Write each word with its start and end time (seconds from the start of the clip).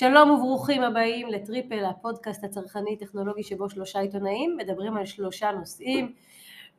שלום 0.00 0.30
וברוכים 0.30 0.82
הבאים 0.82 1.28
לטריפל, 1.28 1.84
הפודקאסט 1.84 2.44
הצרכני 2.44 2.96
טכנולוגי 2.96 3.42
שבו 3.42 3.70
שלושה 3.70 4.00
עיתונאים 4.00 4.56
מדברים 4.56 4.96
על 4.96 5.06
שלושה 5.06 5.50
נושאים 5.50 6.12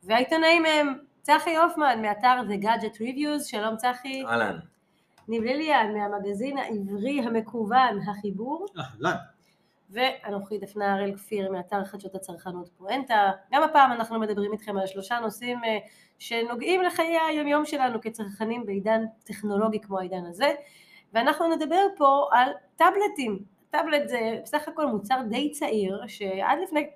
והעיתונאים 0.02 0.64
הם 0.64 0.94
צחי 1.22 1.56
הופמן 1.56 2.02
מאתר 2.02 2.40
The 2.48 2.64
Gadget 2.64 2.96
Reviews, 2.96 3.44
שלום 3.44 3.76
צחי. 3.76 4.22
אהלן. 4.26 4.58
ניב 5.28 5.42
ליליאן 5.42 5.94
מהמגזין 5.94 6.58
העברי 6.58 7.20
המקוון 7.20 7.98
החיבור. 8.08 8.66
אהלן. 8.78 9.16
ואנוכי 9.90 10.58
דפנה 10.58 10.94
הראל 10.94 11.16
כפיר 11.16 11.52
מאתר 11.52 11.84
חדשות 11.84 12.14
הצרכנות 12.14 12.68
פואנטה. 12.68 13.30
גם 13.52 13.62
הפעם 13.62 13.92
אנחנו 13.92 14.20
מדברים 14.20 14.52
איתכם 14.52 14.76
על 14.76 14.86
שלושה 14.86 15.20
נושאים 15.20 15.64
אה, 15.64 15.78
שנוגעים 16.18 16.82
לחיי 16.82 17.18
היומיום 17.28 17.64
שלנו 17.64 18.00
כצרכנים 18.00 18.66
בעידן 18.66 19.04
טכנולוגי 19.24 19.80
כמו 19.80 19.98
העידן 19.98 20.24
הזה. 20.26 20.52
ואנחנו 21.12 21.54
נדבר 21.54 21.86
פה 21.96 22.28
על 22.32 22.48
טאבלטים. 22.76 23.38
טאבלט 23.70 24.08
זה 24.08 24.38
בסך 24.42 24.68
הכל 24.68 24.86
מוצר 24.86 25.20
די 25.28 25.50
צעיר, 25.50 26.02
שעד 26.06 26.58
לפני 26.62 26.90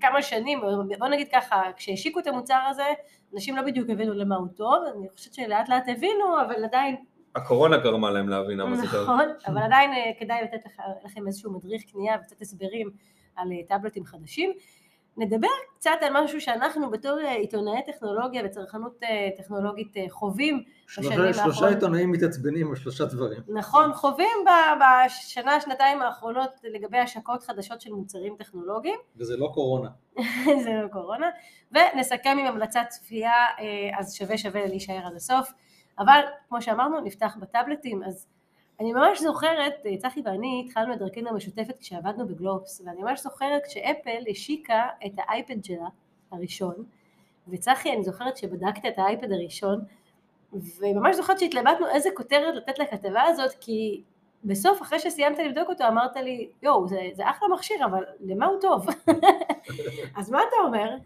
כמה 0.00 0.22
שנים, 0.22 0.60
בוא 0.98 1.08
נגיד 1.08 1.28
ככה, 1.32 1.62
כשהשיקו 1.76 2.20
את 2.20 2.26
המוצר 2.26 2.60
הזה, 2.70 2.86
אנשים 3.34 3.56
לא 3.56 3.62
בדיוק 3.62 3.90
הבינו 3.90 4.14
למה 4.14 4.36
הוא 4.36 4.48
טוב, 4.56 4.84
אני 4.96 5.08
חושבת 5.08 5.34
שלאט 5.34 5.68
לאט 5.68 5.88
הבינו, 5.88 6.40
אבל 6.46 6.64
עדיין... 6.64 6.96
הקורונה 7.36 7.76
גרמה 7.76 8.10
להם 8.10 8.28
להבין 8.28 8.58
למה 8.58 8.76
זה 8.76 8.82
טוב. 8.90 9.02
נכון, 9.02 9.28
אבל 9.46 9.62
עדיין 9.62 9.92
אה, 9.92 10.10
כדאי 10.18 10.42
לתת 10.42 10.66
לכם 11.04 11.26
איזשהו 11.26 11.52
מדריך 11.52 11.82
קנייה 11.92 12.16
וקצת 12.20 12.40
הסברים 12.40 12.90
על 13.36 13.52
אה, 13.52 13.56
טאבלטים 13.68 14.04
חדשים. 14.04 14.52
נדבר 15.16 15.48
קצת 15.74 15.90
על 16.00 16.24
משהו 16.24 16.40
שאנחנו 16.40 16.90
בתור 16.90 17.18
אה, 17.20 17.32
עיתונאי 17.32 17.80
טכנולוגיה 17.86 18.42
וצרכנות 18.44 19.02
אה, 19.02 19.28
טכנולוגית 19.36 19.96
אה, 19.96 20.04
חווים 20.08 20.64
בשנים 20.86 21.12
האחרונות. 21.12 21.34
שלושה 21.34 21.68
עיתונאים 21.68 22.12
מתעצבנים 22.12 22.70
על 22.70 22.76
שלושה 22.76 23.04
דברים. 23.04 23.42
נכון, 23.48 23.92
חווים 23.92 24.44
בשנה, 24.80 25.60
שנתיים 25.60 26.02
האחרונות 26.02 26.50
לגבי 26.64 26.98
השקות 26.98 27.42
חדשות 27.42 27.80
של 27.80 27.92
מוצרים 27.92 28.36
טכנולוגיים. 28.38 28.98
וזה 29.18 29.36
לא 29.36 29.50
קורונה. 29.54 29.88
זה 30.64 30.70
לא 30.82 30.88
קורונה. 30.88 31.26
ונסכם 31.72 32.36
עם 32.40 32.46
המלצת 32.46 32.84
צפייה, 32.88 33.32
אז 33.98 34.14
שווה 34.14 34.38
שווה 34.38 34.66
להישאר 34.66 35.06
עד 35.06 35.14
הסוף. 35.16 35.52
אבל 35.98 36.20
כמו 36.48 36.62
שאמרנו, 36.62 37.00
נפתח 37.00 37.36
בטאבלטים, 37.40 38.02
אז 38.02 38.26
אני 38.80 38.92
ממש 38.92 39.20
זוכרת, 39.22 39.72
אה, 39.86 39.96
צחי 39.96 40.20
ואני 40.24 40.64
התחלנו 40.66 40.94
את 40.94 40.98
דרכנו 40.98 41.28
המשותפת 41.28 41.78
כשעבדנו 41.78 42.28
בגלובס, 42.28 42.82
ואני 42.84 43.02
ממש 43.02 43.22
זוכרת 43.22 43.62
כשאפל 43.66 44.22
השיקה 44.30 44.88
את 45.06 45.12
האייפד 45.16 45.64
שלה, 45.64 45.88
הראשון, 46.32 46.74
וצחי, 47.48 47.92
אני 47.92 48.02
זוכרת 48.02 48.36
שבדקת 48.36 48.86
את 48.86 48.98
האייפד 48.98 49.32
הראשון, 49.32 49.80
וממש 50.52 51.16
זוכרת 51.16 51.38
שהתלבטנו 51.38 51.86
איזה 51.88 52.08
כותרת 52.14 52.54
לתת 52.54 52.78
לכתבה 52.78 53.22
הזאת, 53.22 53.50
כי 53.60 54.02
בסוף, 54.44 54.82
אחרי 54.82 54.98
שסיימת 54.98 55.38
לבדוק 55.38 55.68
אותו, 55.68 55.88
אמרת 55.88 56.16
לי, 56.16 56.48
יואו, 56.62 56.88
זה, 56.88 57.00
זה 57.12 57.30
אחלה 57.30 57.48
מכשיר, 57.48 57.84
אבל 57.84 58.04
למה 58.20 58.46
הוא 58.46 58.60
טוב? 58.60 58.86
אז 60.18 60.30
מה 60.30 60.40
אתה 60.48 60.56
אומר? 60.64 60.96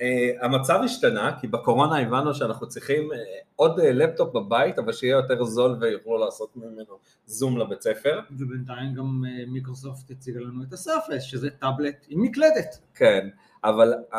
Uh, 0.00 0.44
המצב 0.44 0.80
השתנה, 0.84 1.38
כי 1.40 1.46
בקורונה 1.46 1.98
הבנו 1.98 2.34
שאנחנו 2.34 2.68
צריכים 2.68 3.12
uh, 3.12 3.14
עוד 3.56 3.78
uh, 3.78 3.82
לפטופ 3.82 4.34
בבית, 4.34 4.78
אבל 4.78 4.92
שיהיה 4.92 5.12
יותר 5.12 5.44
זול 5.44 5.76
ויוכלו 5.80 6.18
לעשות 6.18 6.56
ממנו 6.56 6.98
זום 7.26 7.58
לבית 7.58 7.82
ספר. 7.82 8.20
ובינתיים 8.30 8.94
גם 8.94 9.24
מיקרוסופט 9.46 10.10
הציגה 10.10 10.40
לנו 10.40 10.62
את 10.62 10.72
הסרפס, 10.72 11.22
שזה 11.22 11.50
טאבלט 11.50 12.06
עם 12.08 12.22
מקלדת. 12.22 12.78
כן, 12.94 13.28
אבל 13.64 13.94
uh, 14.12 14.16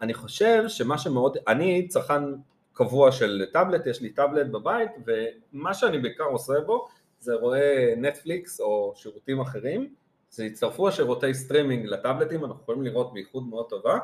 אני 0.00 0.14
חושב 0.14 0.64
שמה 0.68 0.98
שמאוד, 0.98 1.36
אני 1.48 1.88
צרכן 1.88 2.22
קבוע 2.72 3.12
של 3.12 3.44
טאבלט, 3.52 3.86
יש 3.86 4.00
לי 4.00 4.10
טאבלט 4.10 4.46
בבית, 4.46 4.90
ומה 5.06 5.74
שאני 5.74 5.98
בעיקר 5.98 6.24
עושה 6.24 6.60
בו, 6.66 6.88
זה 7.20 7.34
רואה 7.34 7.94
נטפליקס 7.96 8.60
או 8.60 8.92
שירותים 8.96 9.40
אחרים, 9.40 9.94
זה 10.30 10.44
הצטרפו 10.44 10.88
השירותי 10.88 11.34
סטרימינג 11.34 11.86
לטאבלטים, 11.86 12.44
אנחנו 12.44 12.62
יכולים 12.62 12.82
לראות 12.82 13.12
באיכות 13.12 13.46
מאוד 13.46 13.68
טובה. 13.68 13.98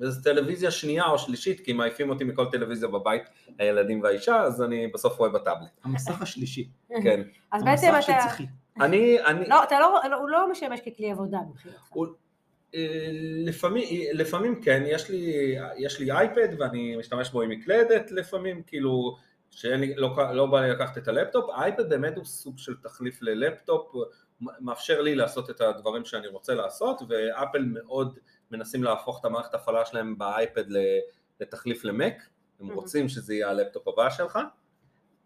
וזו 0.00 0.22
טלוויזיה 0.22 0.70
שנייה 0.70 1.04
או 1.04 1.18
שלישית, 1.18 1.60
כי 1.60 1.72
מעיפים 1.72 2.10
אותי 2.10 2.24
מכל 2.24 2.46
טלוויזיה 2.52 2.88
בבית, 2.88 3.22
הילדים 3.58 4.02
והאישה, 4.02 4.40
אז 4.40 4.62
אני 4.62 4.86
בסוף 4.86 5.18
רואה 5.18 5.30
בטאבלט. 5.30 5.70
המסך 5.84 6.22
השלישי. 6.22 6.68
כן. 7.02 7.20
אז 7.52 7.64
בעצם 7.64 7.92
אתה... 8.04 8.26
אני, 8.80 9.24
אני... 9.26 9.48
לא, 9.48 9.62
אתה 9.62 9.80
לא, 9.80 10.16
הוא 10.16 10.28
לא 10.28 10.50
משמש 10.50 10.80
ככלי 10.80 11.10
עבודה 11.10 11.38
מבחינתך. 11.50 11.90
אה, 12.74 13.08
לפעמים, 13.44 13.84
לפעמים 14.12 14.62
כן, 14.62 14.82
יש 14.86 15.10
לי, 15.10 15.54
יש 15.76 16.00
לי 16.00 16.12
אייפד 16.12 16.48
ואני 16.58 16.96
משתמש 16.96 17.30
בו 17.30 17.42
עם 17.42 17.50
מקלדת 17.50 18.10
לפעמים, 18.10 18.62
כאילו 18.62 19.16
שאין 19.50 19.80
לי, 19.80 19.94
לא, 19.94 20.16
לא 20.32 20.46
בא 20.46 20.60
לי 20.60 20.70
לקחת 20.70 20.98
את 20.98 21.08
הלפטופ, 21.08 21.50
האייפד 21.50 21.88
באמת 21.88 22.16
הוא 22.16 22.24
סוג 22.24 22.58
של 22.58 22.74
תחליף 22.82 23.22
ללפטופ, 23.22 23.94
מאפשר 24.40 25.00
לי 25.00 25.14
לעשות 25.14 25.50
את 25.50 25.60
הדברים 25.60 26.04
שאני 26.04 26.26
רוצה 26.26 26.54
לעשות, 26.54 27.02
ואפל 27.08 27.64
מאוד 27.64 28.18
מנסים 28.52 28.84
להפוך 28.84 29.20
את 29.20 29.24
המערכת 29.24 29.54
הפעלה 29.54 29.84
שלהם 29.84 30.18
באייפד 30.18 30.64
לתחליף 31.40 31.84
למק, 31.84 32.14
הם 32.60 32.70
רוצים 32.70 33.08
שזה 33.08 33.34
יהיה 33.34 33.50
הלפטופ 33.50 33.88
הבא 33.88 34.10
שלך. 34.10 34.38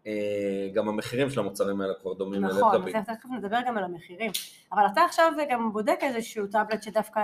אה, 0.07 0.69
גם 0.73 0.89
המחירים 0.89 1.29
של 1.29 1.39
המוצרים 1.39 1.81
האלה 1.81 1.93
כבר 2.01 2.13
דומים 2.13 2.43
ללפטופים. 2.43 2.87
נכון, 2.87 3.15
תכף 3.15 3.29
נדבר 3.37 3.57
גם 3.67 3.77
על 3.77 3.83
המחירים. 3.83 4.31
אבל 4.71 4.83
אתה 4.93 5.01
עכשיו 5.01 5.31
גם 5.49 5.73
בודק 5.73 5.99
איזשהו 6.01 6.47
טאבלט 6.47 6.83
שדווקא 6.83 7.21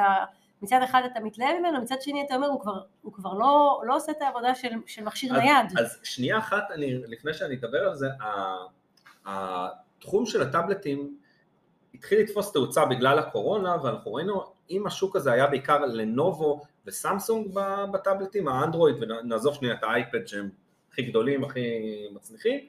מצד 0.62 0.80
אחד 0.84 1.02
אתה 1.12 1.20
מתלהב 1.20 1.60
ממנו, 1.60 1.82
מצד 1.82 2.02
שני 2.02 2.24
אתה 2.26 2.36
אומר 2.36 2.48
הוא 2.48 2.62
כבר, 2.62 2.82
הוא 3.02 3.14
כבר 3.14 3.34
לא, 3.34 3.82
לא 3.86 3.96
עושה 3.96 4.12
את 4.12 4.22
העבודה 4.22 4.56
של, 4.56 4.70
של 4.86 5.04
מכשיר 5.04 5.36
אז, 5.36 5.40
נייד. 5.40 5.80
אז 5.80 6.00
שנייה 6.04 6.38
אחת, 6.38 6.72
אני, 6.72 6.94
לפני 7.08 7.34
שאני 7.34 7.56
אדבר 7.56 7.88
על 7.88 7.96
זה, 7.96 8.08
התחום 9.26 10.26
של 10.26 10.42
הטאבלטים 10.42 11.18
התחיל 11.94 12.20
לתפוס 12.20 12.52
תאוצה 12.52 12.86
בגלל 12.86 13.20
הקורונה 13.20 13.78
ואנחנו 13.84 14.14
ראינו 14.14 14.53
אם 14.70 14.88
השוק 14.88 15.16
הזה 15.16 15.32
היה 15.32 15.48
בעיקר 15.48 15.86
לנובו 15.86 16.62
וסמסונג 16.86 17.48
בטאבלטים, 17.94 18.48
האנדרואיד 18.48 18.96
ונעזוב 19.02 19.54
שנייה 19.54 19.74
את 19.74 19.84
האייפד 19.84 20.28
שהם 20.28 20.50
הכי 20.92 21.02
גדולים, 21.02 21.44
הכי 21.44 21.62
מצליחים, 22.14 22.60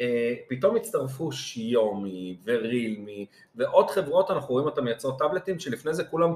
אה, 0.00 0.34
פתאום 0.48 0.76
הצטרפו 0.76 1.32
שיומי 1.32 2.36
ורילמי 2.44 3.26
ועוד 3.54 3.90
חברות 3.90 4.30
אנחנו 4.30 4.54
רואים 4.54 4.66
אותן 4.66 4.84
מייצרות 4.84 5.18
טאבלטים 5.18 5.58
שלפני 5.58 5.94
זה 5.94 6.04
כולם, 6.04 6.34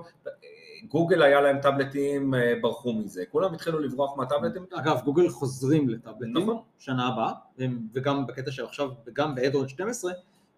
גוגל 0.89 1.23
היה 1.23 1.41
להם 1.41 1.61
טאבלטים, 1.61 2.35
אה, 2.35 2.55
ברחו 2.61 2.93
מזה, 2.93 3.25
כולם 3.31 3.55
התחילו 3.55 3.79
לברוח 3.79 4.17
מהטאבלטים. 4.17 4.67
אגב, 4.73 5.01
גוגל 5.05 5.29
חוזרים 5.29 5.89
לטאבלטים 5.89 6.37
נכון. 6.37 6.59
שנה 6.79 7.09
הבאה, 7.09 7.33
וגם 7.95 8.27
בקטע 8.27 8.51
של 8.51 8.65
עכשיו, 8.65 8.89
וגם 9.07 9.35
באדרואיד 9.35 9.69
12, 9.69 10.13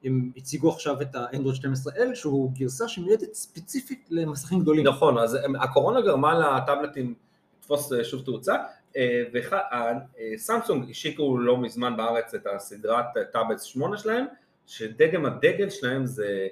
הם 0.04 0.32
הציגו 0.36 0.70
עכשיו 0.70 1.02
את 1.02 1.14
האנדרואיד 1.14 1.56
12L 1.64 2.14
שהוא 2.14 2.52
גרסה 2.52 2.88
שמיועדת 2.88 3.34
ספציפית 3.34 4.08
למסכים 4.10 4.60
גדולים. 4.60 4.86
נכון, 4.86 5.18
אז 5.18 5.38
הקורונה 5.60 6.00
גרמה 6.00 6.38
לטאבלטים 6.38 7.14
לתפוס 7.58 7.92
אה, 7.92 8.04
שוב 8.04 8.24
תאוצה, 8.24 8.54
אה, 8.96 9.22
וסמסונג 9.32 10.90
השיקו 10.90 11.38
לא 11.38 11.56
מזמן 11.56 11.96
בארץ 11.96 12.34
את 12.34 12.46
הסדרת 12.46 13.04
טאבלט 13.32 13.60
8 13.60 13.96
שלהם, 13.96 14.26
שדגם 14.66 15.26
הדגל 15.26 15.70
שלהם 15.70 16.06
זה 16.06 16.48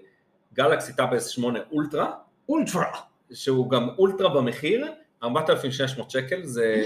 גלקסי 0.55 0.93
טאבלט 0.93 1.23
8 1.23 1.59
אולטרה, 1.73 2.13
אולטרה, 2.49 2.93
שהוא 3.33 3.71
גם 3.71 3.89
אולטרה 3.99 4.29
במחיר, 4.29 4.87
4,600 5.23 6.11
שקל, 6.11 6.45
זה 6.45 6.83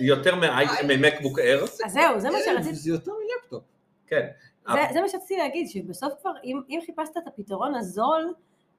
יותר 0.00 0.34
ממקבוק 0.88 1.38
אייר. 1.38 1.64
אז 1.64 1.92
זהו, 1.92 2.20
זה 2.20 2.30
מה 2.30 2.38
שרציתי. 2.44 2.74
זה 2.74 2.90
יותר 2.90 3.12
מלפטופ. 3.12 3.62
כן. 4.06 4.26
זה, 4.72 4.80
זה 4.92 5.00
מה 5.00 5.08
שרציתי 5.08 5.36
להגיד, 5.36 5.68
שבסוף 5.68 6.12
כבר, 6.20 6.32
אם, 6.44 6.60
אם 6.68 6.78
חיפשת 6.86 7.16
את 7.16 7.26
הפתרון 7.26 7.74
הזול 7.74 8.34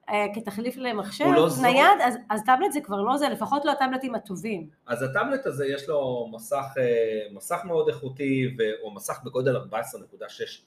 אה, 0.08 0.26
כתחליף 0.34 0.76
למחשב 0.76 1.24
לא 1.24 1.48
נייד, 1.62 2.00
אז, 2.04 2.14
אז 2.30 2.40
טאבלט 2.46 2.72
זה 2.72 2.80
כבר 2.80 3.02
לא 3.02 3.16
זה, 3.16 3.28
לפחות 3.28 3.64
לא 3.64 3.70
הטאבלטים 3.70 4.14
הטובים. 4.14 4.68
אז 4.86 5.02
הטאבלט 5.02 5.46
הזה 5.46 5.66
יש 5.66 5.88
לו 5.88 6.28
מסך, 6.32 6.74
אה, 6.78 7.26
מסך 7.32 7.60
מאוד 7.64 7.88
איכותי, 7.88 8.56
או 8.82 8.94
מסך 8.94 9.20
בגודל 9.24 9.56
14.6 9.56 9.60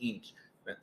אינץ', 0.01 0.33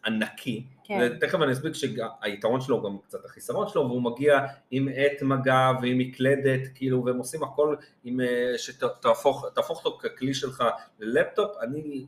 ענקי, 0.07 0.67
כן. 0.85 0.99
ותכף 1.01 1.39
אני 1.43 1.53
אסביר 1.53 1.73
שהיתרון 1.73 2.61
שלו 2.61 2.83
גם 2.83 2.99
קצת 2.99 3.25
החיסרון 3.25 3.69
שלו, 3.69 3.83
והוא 3.89 4.03
מגיע 4.03 4.39
עם 4.71 4.89
עט 4.95 5.23
מגע 5.23 5.71
ועם 5.83 5.99
מקלדת, 5.99 6.61
כאילו, 6.75 7.05
והם 7.05 7.19
עושים 7.19 7.43
הכל 7.43 7.77
עם, 8.05 8.21
אה, 8.21 8.59
שתהפוך 8.59 9.45
אותו 9.71 9.99
ככלי 9.99 10.35
שלך 10.35 10.65
ללפטופ, 10.99 11.57
אני 11.63 12.07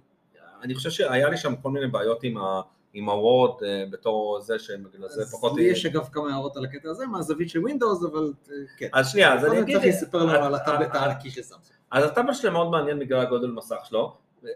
אני 0.62 0.74
חושב 0.74 0.90
שהיה 0.90 1.28
לי 1.28 1.36
שם 1.36 1.56
כל 1.56 1.70
מיני 1.70 1.86
בעיות 1.86 2.22
עם 2.22 2.36
ה... 2.36 2.60
עם 2.92 3.08
ה 3.08 3.19
Word 3.19 3.62
אה, 3.62 3.84
בתור 3.90 4.40
זה 4.40 4.58
שבגלל 4.58 5.08
זה 5.08 5.24
פחות... 5.32 5.56
לי 5.56 5.62
יש 5.62 5.86
אגב 5.86 6.08
כמה 6.12 6.30
הערות 6.30 6.56
על 6.56 6.64
הקטע 6.64 6.90
הזה 6.90 7.06
מהזווית 7.06 7.48
של 7.48 7.58
ווינדוס 7.58 8.04
אבל 8.04 8.32
אה, 8.50 8.54
כן. 8.76 8.88
אז 8.92 9.08
שנייה, 9.08 9.34
אז 9.34 9.44
אני 9.44 9.60
אגיד... 9.60 9.76
צריך 9.76 9.88
לספר 9.88 10.24
לנו 10.24 10.44
על 10.44 10.54
הטאבלט 10.54 10.94
הענקי 10.94 11.30
של 11.30 11.42
סמסונג. 11.42 11.78
אז 11.90 12.04
הטאבלט 12.04 12.34
שלהם 12.34 12.52
מאוד 12.52 12.70
מעניין 12.70 12.98
בגלל 12.98 13.20
הגודל 13.20 13.50
מסך 13.50 13.76
שלו. 13.84 14.16
אה, 14.44 14.50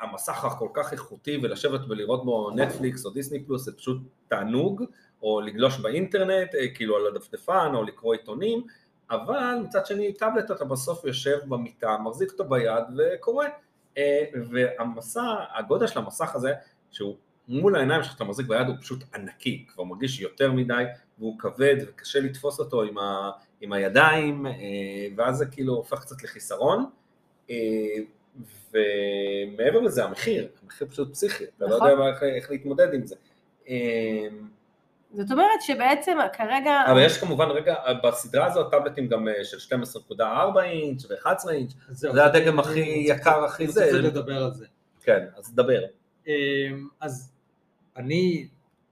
המסך 0.00 0.44
הכל 0.44 0.68
כך 0.74 0.92
איכותי 0.92 1.40
ולשבת 1.42 1.80
ולראות 1.88 2.24
בו 2.24 2.50
נטפליקס 2.50 3.06
או 3.06 3.10
דיסני 3.10 3.44
פלוס 3.44 3.64
זה 3.64 3.72
פשוט 3.76 3.98
תענוג, 4.28 4.84
או 5.22 5.40
לגלוש 5.40 5.80
באינטרנט, 5.80 6.48
כאילו 6.74 6.96
על 6.96 7.06
הדפדפן 7.06 7.72
או 7.74 7.82
לקרוא 7.82 8.14
עיתונים, 8.14 8.62
אבל 9.10 9.58
מצד 9.64 9.86
שני 9.86 10.12
טאבלט 10.12 10.50
אתה 10.50 10.64
בסוף 10.64 11.04
יושב 11.04 11.38
במיטה, 11.48 11.96
מחזיק 12.04 12.32
אותו 12.32 12.44
ביד 12.44 12.84
וקורא. 12.98 13.46
אה, 13.98 14.24
והמסע, 14.50 15.34
הגודל 15.54 15.86
של 15.86 15.98
המסך 15.98 16.34
הזה, 16.34 16.52
שהוא 16.90 17.16
מול 17.48 17.76
העיניים 17.76 18.02
שלך 18.02 18.16
אתה 18.16 18.24
מחזיק 18.24 18.46
ביד 18.46 18.66
הוא 18.66 18.76
פשוט 18.80 19.04
ענקי, 19.14 19.66
כבר 19.68 19.84
מרגיש 19.84 20.20
יותר 20.20 20.52
מדי 20.52 20.84
והוא 21.18 21.38
כבד 21.38 21.76
וקשה 21.88 22.20
לתפוס 22.20 22.58
אותו 22.58 22.82
עם, 22.82 22.98
ה, 22.98 23.30
עם 23.60 23.72
הידיים 23.72 24.46
אה, 24.46 24.52
ואז 25.16 25.36
זה 25.36 25.46
כאילו 25.46 25.74
הופך 25.74 26.00
קצת 26.00 26.22
לחיסרון 26.22 26.84
אה, 27.50 27.56
ומעבר 28.70 29.80
לזה 29.80 30.04
המחיר, 30.04 30.48
המחיר 30.62 30.88
פשוט 30.88 31.12
פסיכי, 31.12 31.44
אתה 31.44 31.66
לא 31.66 31.76
נכון. 31.76 31.90
יודע 31.90 32.08
איך, 32.08 32.22
איך 32.22 32.50
להתמודד 32.50 32.94
עם 32.94 33.06
זה. 33.06 33.16
אה, 35.12 35.22
זאת 35.22 35.30
אומרת 35.32 35.62
שבעצם 35.62 36.16
כרגע... 36.32 36.82
אבל 36.92 37.02
יש 37.06 37.18
כמובן 37.18 37.48
רגע, 37.48 37.74
בסדרה 38.04 38.46
הזאת 38.46 38.70
טאבלטים 38.70 39.08
גם 39.08 39.28
אה, 39.28 39.44
של 39.44 39.76
12.4 39.76 40.22
אינץ' 40.64 41.04
ו-11 41.10 41.50
אינץ'. 41.50 41.72
זה 41.88 42.24
הדגם 42.24 42.58
הכי 42.58 42.80
יקר, 42.80 43.44
הכי 43.44 43.64
אני 43.64 43.72
זה. 43.72 43.84
רוצה 43.84 43.98
לדבר 43.98 44.44
על 44.44 44.54
זה. 44.54 44.66
כן, 45.02 45.24
אז 45.36 45.54
דבר. 45.54 45.80
אמ, 46.26 46.32
אז 47.00 47.32
אני, 47.96 48.48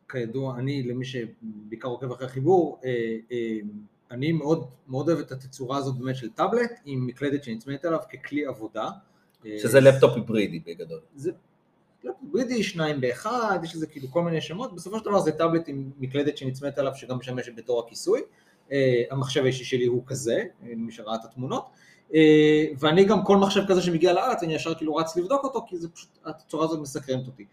כידוע, 0.08 0.58
אני, 0.58 0.82
למי 0.82 1.04
שבעיקר 1.04 1.88
עוקב 1.88 2.12
אחרי 2.12 2.26
החיבור, 2.26 2.80
אה, 2.84 2.90
אני 4.10 4.32
מאוד 4.32 4.66
מאוד 4.88 5.08
אוהב 5.08 5.20
את 5.20 5.32
התצורה 5.32 5.76
הזאת 5.76 5.98
באמת 5.98 6.16
של 6.16 6.30
טאבלט 6.30 6.70
עם 6.84 7.06
מקלדת 7.06 7.44
שנצמדת 7.44 7.84
אליו 7.84 7.98
ככלי 8.12 8.46
עבודה. 8.46 8.88
אה, 9.46 9.56
שזה 9.58 9.80
לפטופ 9.80 10.16
היברידי 10.16 10.60
בגדול. 10.66 11.00
זה 11.14 11.32
לא, 12.04 12.12
ברידי 12.22 12.62
שניים 12.62 13.00
באחד, 13.00 13.58
יש 13.62 13.74
לזה 13.74 13.86
כאילו 13.86 14.08
כל 14.10 14.22
מיני 14.22 14.40
שמות, 14.40 14.74
בסופו 14.74 14.98
של 14.98 15.04
דבר 15.04 15.20
זה 15.20 15.32
טאבלט 15.32 15.68
עם 15.68 15.90
מקלדת 15.98 16.36
שנצמדת 16.36 16.78
עליו 16.78 16.92
שגם 16.94 17.18
משמשת 17.18 17.52
בתור 17.56 17.80
הכיסוי. 17.80 18.20
אה, 18.72 19.02
המחשב 19.10 19.44
האישי 19.44 19.64
שלי 19.64 19.86
הוא 19.86 20.02
כזה, 20.06 20.44
אה, 20.62 20.72
מי 20.76 20.92
שראה 20.92 21.14
את 21.14 21.24
התמונות. 21.24 21.64
אה, 22.14 22.64
ואני 22.78 23.04
גם 23.04 23.24
כל 23.24 23.36
מחשב 23.36 23.60
כזה 23.68 23.82
שמגיע 23.82 24.12
לארץ, 24.12 24.42
אני 24.42 24.54
ישר 24.54 24.74
כאילו 24.74 24.96
רץ 24.96 25.16
לבדוק 25.16 25.44
אותו, 25.44 25.64
כי 25.68 25.76
זה 25.76 25.88
פשוט, 25.88 26.08
התצורה 26.24 26.64
הזאת 26.64 26.80
מסקרנת 26.80 27.26
אותי. 27.26 27.44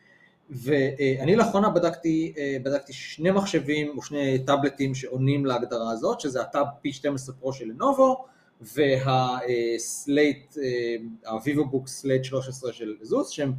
ואני 0.49 1.35
לאחרונה 1.35 1.69
בדקתי, 1.69 2.33
בדקתי 2.63 2.93
שני 2.93 3.31
מחשבים 3.31 3.97
או 3.97 4.01
שני 4.01 4.39
טאבלטים 4.45 4.95
שעונים 4.95 5.45
להגדרה 5.45 5.91
הזאת, 5.91 6.19
שזה 6.19 6.41
ה 6.41 6.47
Tab 6.47 6.65
P12 6.85 7.31
Pro 7.39 7.53
של 7.53 7.65
לנובו, 7.65 8.25
וה 8.61 9.10
Slate, 9.10 10.57
ה 11.25 11.32
Vivobook 11.32 11.87
Slate 11.87 12.23
13 12.23 12.73
של 12.73 12.95
אסוס, 13.01 13.29
שהם 13.29 13.53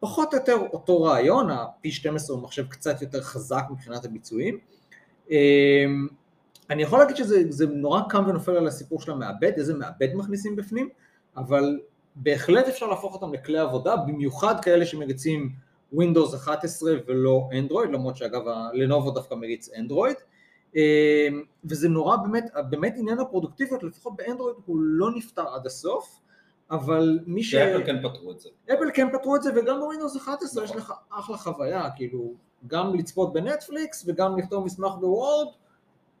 פחות 0.00 0.34
או 0.34 0.38
יותר 0.38 0.56
אותו 0.72 1.02
רעיון, 1.02 1.50
ה-P12 1.50 2.32
הוא 2.32 2.42
מחשב 2.42 2.66
קצת 2.68 3.02
יותר 3.02 3.22
חזק 3.22 3.62
מבחינת 3.70 4.04
הביצועים. 4.04 4.58
אמ, 5.30 6.08
אני 6.70 6.82
יכול 6.82 6.98
להגיד 6.98 7.16
שזה 7.16 7.42
זה 7.48 7.66
נורא 7.66 8.00
קם 8.08 8.24
ונופל 8.28 8.56
על 8.56 8.66
הסיפור 8.66 9.00
של 9.00 9.12
המעבד, 9.12 9.52
איזה 9.56 9.74
מעבד 9.74 10.14
מכניסים 10.14 10.56
בפנים, 10.56 10.88
אבל 11.36 11.80
בהחלט 12.16 12.68
אפשר 12.68 12.86
להפוך 12.86 13.14
אותם 13.14 13.32
לכלי 13.32 13.58
עבודה, 13.58 13.96
במיוחד 13.96 14.54
כאלה 14.62 14.86
שמריצים 14.86 15.52
Windows 15.94 16.36
11 16.36 16.92
ולא 17.06 17.48
אנדרואיד, 17.58 17.90
למרות 17.90 18.16
שאגב 18.16 18.42
לנובו 18.72 19.10
דווקא 19.10 19.34
מריץ 19.34 19.68
אנדרואיד, 19.78 20.16
אמ, 20.76 20.80
וזה 21.64 21.88
נורא 21.88 22.16
באמת, 22.16 22.44
באמת 22.70 22.94
עניין 22.96 23.18
הפרודוקטיביות, 23.18 23.82
לפחות 23.82 24.16
באנדרואיד 24.16 24.56
הוא 24.66 24.76
לא 24.80 25.10
נפתר 25.14 25.48
עד 25.54 25.66
הסוף, 25.66 26.20
אבל 26.70 27.18
מי 27.26 27.42
ש... 27.42 27.50
שאפל 27.50 27.86
כן 27.86 28.08
פתרו 28.08 28.30
את 28.32 28.40
זה. 28.40 28.48
אפל 28.72 28.90
כן 28.94 29.08
פתרו 29.18 29.36
את 29.36 29.42
זה 29.42 29.50
וגם 29.56 29.80
בווינדוס 29.80 30.16
11 30.16 30.64
יש. 30.64 30.70
לך 30.70 30.92
אחלה 31.10 31.36
חוויה, 31.36 31.90
כאילו 31.96 32.32
גם 32.66 32.94
לצפות 32.94 33.32
בנטפליקס 33.32 34.04
וגם 34.08 34.38
לכתוב 34.38 34.64
מסמך 34.64 34.92
בוורד, 35.00 35.46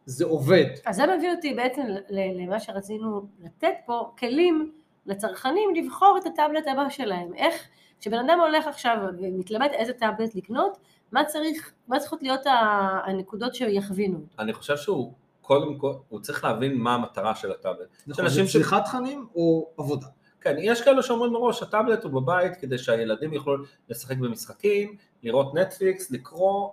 זה 0.06 0.24
עובד. 0.24 0.64
אז 0.86 0.96
זה 0.96 1.02
מביא 1.16 1.30
אותי 1.30 1.54
בעצם 1.54 1.82
ל- 2.08 2.42
למה 2.42 2.60
שרצינו 2.60 3.26
לתת 3.44 3.74
פה, 3.86 4.10
כלים 4.18 4.72
לצרכנים 5.06 5.74
לבחור 5.74 6.18
את 6.22 6.26
הטאבלט 6.26 6.64
הבא 6.72 6.88
שלהם. 6.88 7.34
איך, 7.34 7.54
כשבן 8.00 8.18
אדם 8.18 8.40
הולך 8.40 8.66
עכשיו 8.66 8.96
ומתלבט 9.22 9.70
איזה 9.72 9.92
טאבלט 9.92 10.34
לקנות, 10.34 10.78
מה 11.12 11.24
צריך, 11.24 11.72
מה 11.88 11.98
צריכות 11.98 12.22
להיות 12.22 12.40
הנקודות 13.06 13.54
שיכווינו 13.54 14.18
אותו. 14.18 14.42
אני 14.42 14.52
חושב 14.52 14.76
שהוא, 14.76 15.12
קודם 15.42 15.78
כל, 15.78 15.92
הוא 16.08 16.20
צריך 16.20 16.44
להבין 16.44 16.78
מה 16.78 16.94
המטרה 16.94 17.34
של 17.34 17.50
הטאבלט. 17.52 17.88
נכון, 18.06 18.24
אנשים 18.24 18.44
זה 18.44 18.50
ש- 18.50 18.52
צריכת 18.52 18.80
תכנים 18.84 19.26
או 19.34 19.68
עבודה. 19.78 20.06
כן, 20.40 20.56
יש 20.58 20.82
כאלה 20.82 21.02
שאומרים 21.02 21.32
מראש, 21.32 21.62
הטאבלט 21.62 22.04
הוא 22.04 22.12
בבית 22.12 22.56
כדי 22.56 22.78
שהילדים 22.78 23.32
יוכלו 23.32 23.56
לשחק 23.88 24.16
במשחקים, 24.16 24.96
לראות 25.22 25.54
נטפליקס, 25.54 26.10
לקרוא, 26.10 26.70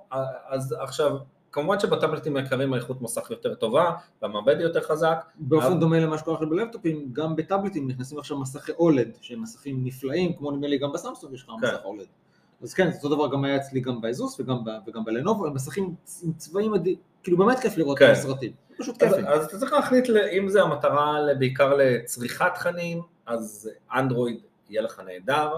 אז 0.47 0.75
עכשיו, 0.79 1.17
כמובן 1.51 1.79
שבטאבלטים 1.79 2.37
היקרים 2.37 2.73
האיכות 2.73 3.01
מסך 3.01 3.31
יותר 3.31 3.55
טובה, 3.55 3.91
והמעבד 4.21 4.55
יותר 4.59 4.81
חזק, 4.81 5.25
באופן 5.35 5.65
אבל- 5.67 5.79
דומה 5.79 5.99
למה 5.99 6.17
שקורה 6.17 6.45
בלפטופים, 6.45 7.09
גם 7.13 7.35
בטאבלטים 7.35 7.87
נכנסים 7.87 8.19
עכשיו 8.19 8.37
מסכי 8.37 8.71
אולד, 8.71 9.17
שהם 9.21 9.41
מסכים 9.41 9.81
נפלאים, 9.83 10.33
כמו 10.33 10.51
נדמה 10.51 10.67
לי 10.67 10.77
גם 10.77 10.91
בסמסונג 10.91 11.33
יש 11.33 11.43
לך 11.43 11.49
כן. 11.61 11.67
מסך 11.67 11.85
אולד. 11.85 12.05
אז 12.63 12.73
כן, 12.73 12.89
אותו 12.95 13.15
דבר 13.15 13.31
גם 13.31 13.43
היה 13.43 13.55
אצלי 13.55 13.79
גם 13.79 14.01
באזוס 14.01 14.39
וגם, 14.39 14.65
ב, 14.65 14.69
וגם 14.87 15.05
בלנובו, 15.05 15.45
הם 15.45 15.53
מסכים 15.53 15.95
עם 16.23 16.33
צבעים 16.33 16.71
מדהים, 16.71 16.95
כאילו 17.23 17.37
באמת 17.37 17.59
כיף 17.59 17.77
לראות 17.77 17.99
כן. 17.99 18.05
את 18.05 18.11
הסרטים, 18.11 18.51
פשוט 18.77 19.03
אז, 19.03 19.09
כיפים. 19.09 19.27
אז 19.27 19.45
אתה 19.45 19.57
צריך 19.59 19.73
להחליט 19.73 20.05
אם 20.37 20.49
זה 20.49 20.61
המטרה 20.61 21.17
בעיקר 21.39 21.73
לצריכת 21.77 22.51
תכנים, 22.55 23.01
אז 23.25 23.69
אנדרואיד 23.93 24.39
יהיה 24.69 24.81
לך 24.81 25.01
נהדר. 25.05 25.57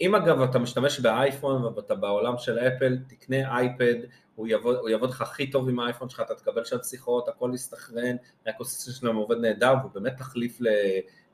אם 0.00 0.14
אגב 0.14 0.42
אתה 0.42 0.58
משתמש 0.58 1.00
באייפון 1.00 1.64
ואתה 1.64 1.94
בעולם 1.94 2.38
של 2.38 2.58
אפל, 2.58 2.98
תקנה 3.08 3.56
אייפד, 3.58 3.94
הוא 4.34 4.46
יעבוד, 4.46 4.76
הוא 4.76 4.88
יעבוד 4.88 5.10
לך 5.10 5.22
הכי 5.22 5.50
טוב 5.50 5.68
עם 5.68 5.80
האייפון 5.80 6.08
שלך, 6.08 6.20
אתה 6.20 6.34
תקבל 6.34 6.64
שם 6.64 6.76
שיחות, 6.82 7.28
הכל 7.28 7.50
יסתנכרן, 7.54 8.16
ה 8.46 8.51
ecosystem 8.51 8.92
שלהם 8.92 9.16
עובד 9.16 9.36
נהדר, 9.36 9.74
והוא 9.80 9.90
באמת 9.94 10.16
תחליף 10.16 10.60
ל, 10.60 10.66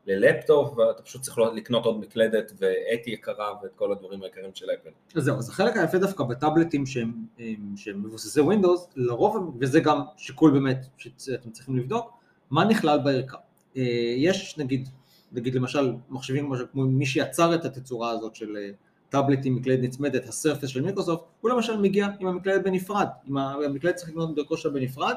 ללפטופ, 0.07 0.79
ואתה 0.79 1.03
פשוט 1.03 1.23
צריך 1.23 1.39
לקנות 1.55 1.85
עוד 1.85 2.01
מקלדת 2.01 2.53
ועט 2.59 3.11
יקרה 3.11 3.53
ואת 3.63 3.75
כל 3.75 3.93
הדברים 3.93 4.23
היקרים 4.23 4.51
של 4.55 4.67
אפל. 4.71 4.91
אז 5.17 5.25
זהו, 5.25 5.39
אז 5.39 5.49
החלק 5.49 5.77
היפה 5.77 5.99
דווקא 5.99 6.25
בטאבלטים 6.25 6.87
שהם, 6.87 7.13
הם- 7.39 7.75
שהם 7.77 8.03
מבוססי 8.03 8.41
Windows, 8.41 8.81
לרוב, 8.97 9.57
וזה 9.61 9.81
גם 9.81 10.01
שיקול 10.17 10.51
באמת 10.51 10.87
שאתם 11.19 11.51
צריכים 11.51 11.77
לבדוק, 11.77 12.13
מה 12.51 12.65
נכלל 12.65 12.99
בערכה. 13.05 13.37
אה, 13.77 13.83
יש 14.17 14.59
נגיד, 14.59 14.89
נגיד 15.33 15.55
למשל 15.55 15.93
מחשבים 16.11 16.47
כמו 16.47 16.55
כמו 16.73 16.85
מי 16.85 17.07
שיצר 17.07 17.55
את 17.55 17.65
התצורה 17.65 18.11
הזאת 18.11 18.35
של 18.35 18.57
אה, 18.57 18.71
טאבלט 19.09 19.39
עם 19.45 19.55
מקלדת 19.55 19.83
נצמדת, 19.83 20.29
הסרפס 20.29 20.69
של 20.69 20.83
מיקרוסופט, 20.83 21.25
הוא 21.41 21.51
למשל 21.51 21.81
מגיע 21.81 22.09
עם 22.21 22.27
המקלדת 22.27 22.65
בנפרד, 22.65 23.07
עם 23.27 23.37
המקלדת 23.37 23.97
צריך 23.97 24.09
לקנות 24.09 24.33
בדרכו 24.33 24.57
שלה 24.57 24.73
בנפרד, 24.73 25.15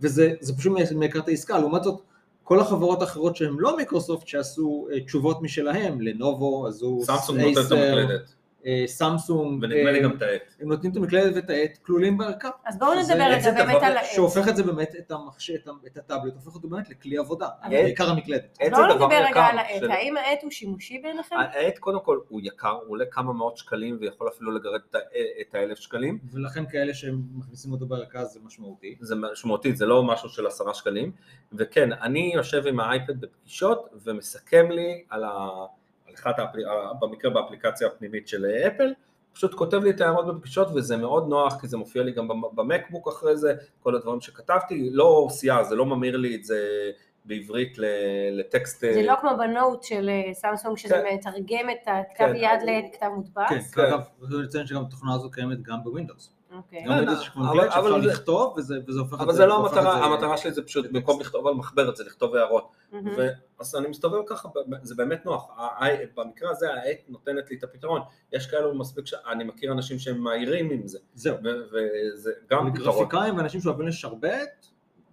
וזה 0.00 0.32
זה 0.40 0.56
פשוט 0.56 0.72
מייקר 0.96 1.18
את 1.18 1.28
העסקה, 1.28 1.58
לעומת 1.58 1.82
זאת 1.82 2.02
כל 2.44 2.60
החברות 2.60 3.02
האחרות 3.02 3.36
שהן 3.36 3.56
לא 3.58 3.76
מיקרוסופט 3.76 4.26
שעשו 4.26 4.86
אה, 4.92 5.00
תשובות 5.00 5.42
משלהם, 5.42 6.00
לנובו, 6.00 6.68
אזוס, 6.68 7.06
סמסונג 7.06 7.40
נותן 7.40 7.60
את 7.60 7.72
המקלדת, 7.72 8.34
סמסונג, 8.86 9.62
ונדמה 9.62 9.90
לי 9.90 9.98
אה, 9.98 10.04
גם 10.04 10.16
את 10.16 10.22
העט. 10.22 10.42
הם 10.60 10.68
נותנים 10.68 10.92
את 10.92 10.96
המקלדת 10.96 11.36
ואת 11.36 11.50
העט 11.50 11.78
כלולים 11.82 12.18
בערכה. 12.18 12.50
אז 12.66 12.78
בואו 12.78 12.94
נדבר 12.94 13.34
איזה 13.34 13.50
רגע 13.50 13.64
באמת 13.64 13.82
על 13.82 13.96
העץ. 13.96 14.06
שהופך 14.14 14.48
את 14.48 14.56
זה 14.56 14.62
באמת, 14.62 14.94
את, 14.98 15.10
המחשב, 15.10 15.54
את, 15.86 15.96
הטאבלט, 15.96 16.34
הופך 16.34 16.54
אותו 16.54 16.68
באמת 16.68 16.90
לכלי 16.90 17.18
עבודה, 17.18 17.48
בעיקר 17.68 18.10
המקלדת. 18.10 18.58
זה 18.64 18.70
בואו 18.70 18.84
דבר 18.84 18.94
נדבר 18.94 19.24
רגע 19.30 19.44
על 19.44 19.58
העט. 19.58 19.82
האם 19.82 20.16
העט 20.16 20.42
הוא 20.42 20.50
שימושי 20.50 20.98
בעיניכם? 20.98 21.36
העט 21.36 21.78
קודם 21.78 22.00
כל 22.00 22.18
הוא 22.28 22.40
יקר, 22.44 22.70
הוא 22.70 22.90
עולה 22.90 23.04
כמה 23.10 23.32
מאות 23.32 23.56
שקלים 23.56 23.98
ויכול 24.00 24.28
אפילו 24.28 24.50
לגרד 24.50 24.80
את 25.40 25.54
האלף 25.54 25.78
שקלים, 25.78 26.18
ולכן 26.32 26.64
כאלה 26.70 26.94
שהם 26.94 27.22
מכניסים 27.34 27.72
אותו 27.72 27.86
בערכה 27.86 28.24
זה 28.24 28.40
משמעותי. 28.44 28.96
זה 29.00 29.14
משמעותי, 29.14 29.74
זה 29.74 29.86
לא 29.86 30.02
משהו 30.02 30.28
של 30.28 30.46
עשרה 30.46 30.74
שקלים, 30.74 31.12
וכן, 31.52 31.92
אני 31.92 32.32
יושב 32.34 32.66
עם 32.66 32.80
האייפד 32.80 33.20
בפגישות 33.20 33.88
ומסכם 34.04 34.70
לי 34.70 35.04
על, 35.10 35.24
ה... 35.24 35.48
אחת 36.20 36.38
האפל... 36.38 36.58
במקרה 37.00 37.30
באפליקציה 37.30 37.86
הפנימית 37.86 38.28
של 38.28 38.46
אפל, 38.46 38.92
פשוט 39.32 39.54
כותב 39.54 39.84
לי 39.84 39.90
את 39.90 40.00
ההערות 40.00 40.26
בפגישות 40.26 40.68
וזה 40.74 40.96
מאוד 40.96 41.28
נוח 41.28 41.60
כי 41.60 41.68
זה 41.68 41.76
מופיע 41.76 42.02
לי 42.02 42.12
גם 42.12 42.28
במ- 42.28 42.54
במקבוק 42.56 43.08
אחרי 43.08 43.36
זה, 43.36 43.54
כל 43.80 43.94
הדברים 43.94 44.20
שכתבתי, 44.20 44.90
לא 44.92 45.26
סייע, 45.30 45.62
זה 45.62 45.74
לא 45.74 45.86
ממיר 45.86 46.16
לי 46.16 46.36
את 46.36 46.44
זה 46.44 46.90
בעברית 47.24 47.76
לטקסט, 48.32 48.80
זה 48.80 49.02
לא 49.02 49.14
כמו 49.20 49.30
ב 49.38 49.47
Note 49.47 49.82
של 49.82 50.08
אה, 50.08 50.34
סמסונג 50.34 50.78
שזה 50.78 50.94
כן. 50.94 51.14
מתרגם 51.14 51.70
את 51.70 51.86
הכתב 51.86 52.24
כן. 52.26 52.36
יד 52.36 52.60
לכתב 52.62 53.00
כן, 53.00 53.08
מודפס? 53.08 53.74
כן. 53.74 53.82
אגב, 53.82 54.00
חשוב 54.22 54.40
לציין 54.40 54.66
שגם 54.66 54.82
התוכנה 54.82 55.14
הזו 55.14 55.30
קיימת 55.30 55.62
גם 55.62 55.84
בווינדוס. 55.84 56.32
אוקיי. 56.56 56.82
גם 56.82 56.88
בווינדוס 56.92 57.20
יש 57.22 57.28
כמו 57.28 57.44
אבל- 57.44 57.56
מקלדת 57.56 57.72
אבל 57.72 57.90
שאפשר 57.90 58.00
זה- 58.02 58.06
לכתוב 58.12 58.54
וזה 58.58 58.74
וזה 58.86 59.00
הופך 59.00 59.14
את 59.14 59.20
אבל 59.20 59.32
זה 59.32 59.46
לא 59.46 59.66
המטרה, 59.66 59.82
זה- 59.98 60.04
המטרה 60.04 60.36
שלי 60.36 60.52
זה 60.52 60.62
פשוט. 60.62 60.86
במקום 60.92 61.20
לכתוב 61.20 61.46
על 61.46 61.54
מחברת 61.54 61.96
זה 61.96 62.04
לכתוב 62.04 62.34
הערות, 62.34 62.72
אז 63.58 63.74
אני 63.76 63.88
מסתובב 63.88 64.18
ככה, 64.26 64.48
זה 64.82 64.94
באמת 64.94 65.26
נוח, 65.26 65.50
במקרה 66.16 66.50
הזה 66.50 66.74
העט 66.74 66.98
נותנת 67.08 67.50
לי 67.50 67.56
את 67.56 67.64
הפתרון, 67.64 68.00
יש 68.32 68.46
כאלו 68.46 68.74
מספיק, 68.74 69.06
ש- 69.06 69.14
אני 69.30 69.44
מכיר 69.44 69.72
אנשים 69.72 69.98
שהם 69.98 70.18
מהירים 70.20 70.70
עם 70.70 70.86
זה, 70.86 70.98
זהו. 71.14 71.36
ו- 71.44 71.62
וזה 71.72 72.32
גם 72.50 72.72
פתרון. 72.72 72.88
לגרפיקאים 72.96 73.36
ואנשים 73.36 73.60
שאוהבים 73.60 73.86
לשרבט, 73.86 74.66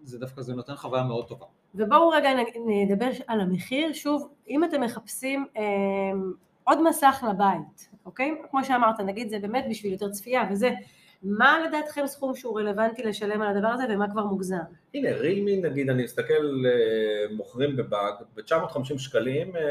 זה 0.04 0.20
דווקא 0.20 0.42
זה 0.42 0.54
נותן 0.54 0.76
חוויה 0.76 1.04
מאוד 1.04 1.28
טובה. 1.28 1.46
ובואו 1.76 2.10
רגע 2.10 2.30
נדבר 2.68 3.10
על 3.28 3.42
המחיר, 3.42 3.94
שוב, 3.94 4.30
אם 4.50 4.64
אתם 4.64 4.82
מחפשים 4.82 5.46
אה, 5.58 5.62
עוד 6.64 6.82
מסך 6.84 7.24
לבית, 7.30 7.90
אוקיי? 8.06 8.42
כמו 8.52 8.64
שאמרת, 8.64 9.00
נגיד 9.00 9.30
זה 9.30 9.40
באמת 9.40 9.66
בשביל 9.70 9.92
יותר 9.92 10.10
צפייה 10.10 10.44
וזה, 10.52 10.72
מה 11.24 11.60
לדעתכם 11.68 12.08
סכום 12.08 12.36
שהוא 12.36 12.60
רלוונטי 12.60 13.04
לשלם 13.04 13.42
על 13.42 13.58
הדבר 13.58 13.68
הזה 13.68 13.84
ומה 13.90 14.12
כבר 14.12 14.26
מוגזם? 14.26 14.56
הנה 14.94 15.12
רילמי 15.12 15.62
נגיד, 15.62 15.90
אני 15.90 16.04
מסתכל, 16.04 16.66
אה, 16.66 17.36
מוכרים 17.36 17.76
בבאג, 17.76 18.14
ב-950 18.36 18.98
שקלים, 18.98 19.56
אה, 19.56 19.62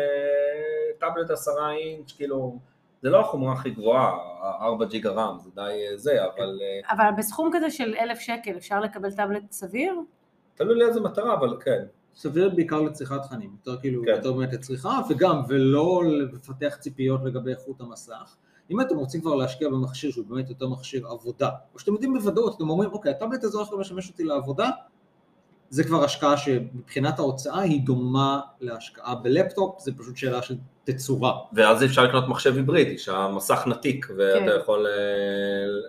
טאבלט 0.99 1.31
10 1.31 1.51
אינץ', 1.71 2.13
כאילו, 2.13 2.59
זה 3.03 3.11
לא 3.11 3.21
החומרה 3.21 3.53
הכי 3.53 3.71
גבוהה, 3.71 4.13
4 4.61 4.85
ג'יגה 4.85 5.11
רם, 5.11 5.39
זה 5.39 5.51
די 5.55 5.61
אה, 5.61 5.97
זה, 5.97 6.25
אבל 6.25 6.61
אה, 6.63 6.95
אבל 6.95 7.05
בסכום 7.19 7.51
כזה 7.53 7.71
של 7.71 7.95
אלף 8.01 8.19
שקל 8.19 8.57
אפשר 8.57 8.81
לקבל 8.81 9.13
טאבלט 9.13 9.53
סביר? 9.53 9.95
תלוי 10.55 10.79
לאיזה 10.79 11.01
מטרה, 11.01 11.35
אבל 11.35 11.57
כן. 11.61 11.85
סביר 12.15 12.49
בעיקר 12.49 12.81
לצריכת 12.81 13.23
תכנים, 13.23 13.51
יותר 13.59 13.81
כאילו, 13.81 14.03
כן. 14.05 14.11
יותר 14.11 14.33
באמת 14.33 14.53
לצריכה, 14.53 15.01
וגם, 15.11 15.43
ולא 15.49 16.03
לפתח 16.05 16.77
ציפיות 16.81 17.21
לגבי 17.25 17.51
איכות 17.51 17.81
המסך. 17.81 18.37
אם 18.71 18.81
אתם 18.81 18.97
רוצים 18.97 19.21
כבר 19.21 19.35
להשקיע 19.35 19.69
במכשיר 19.69 20.11
שהוא 20.11 20.27
באמת 20.27 20.49
יותר 20.49 20.69
מכשיר 20.69 21.07
עבודה, 21.07 21.51
או 21.75 21.79
שאתם 21.79 21.93
יודעים 21.93 22.15
בוודאות, 22.15 22.57
אתם 22.57 22.71
אומרים, 22.71 22.93
אוקיי, 22.93 23.11
הטאבלט 23.11 23.45
הזה 23.45 23.59
הולך 23.59 23.73
לשמש 23.73 24.09
אותי 24.09 24.25
לעבודה, 24.25 24.71
זה 25.71 25.85
כבר 25.85 26.05
השקעה 26.05 26.37
שמבחינת 26.37 27.19
ההוצאה 27.19 27.61
היא 27.61 27.83
דומה 27.83 28.41
להשקעה 28.61 29.15
בלפטופ, 29.15 29.81
זה 29.81 29.93
פשוט 29.99 30.17
שאלה 30.17 30.43
של 30.43 30.57
תצורה. 30.85 31.33
ואז 31.53 31.85
אפשר 31.85 32.05
לקנות 32.05 32.29
מחשב 32.29 32.57
היברידי, 32.57 32.99
שהמסך 32.99 33.65
נתיק, 33.67 34.07
ואתה 34.17 34.39
כן. 34.39 34.47
יכול 34.61 34.87
אה, 34.87 34.93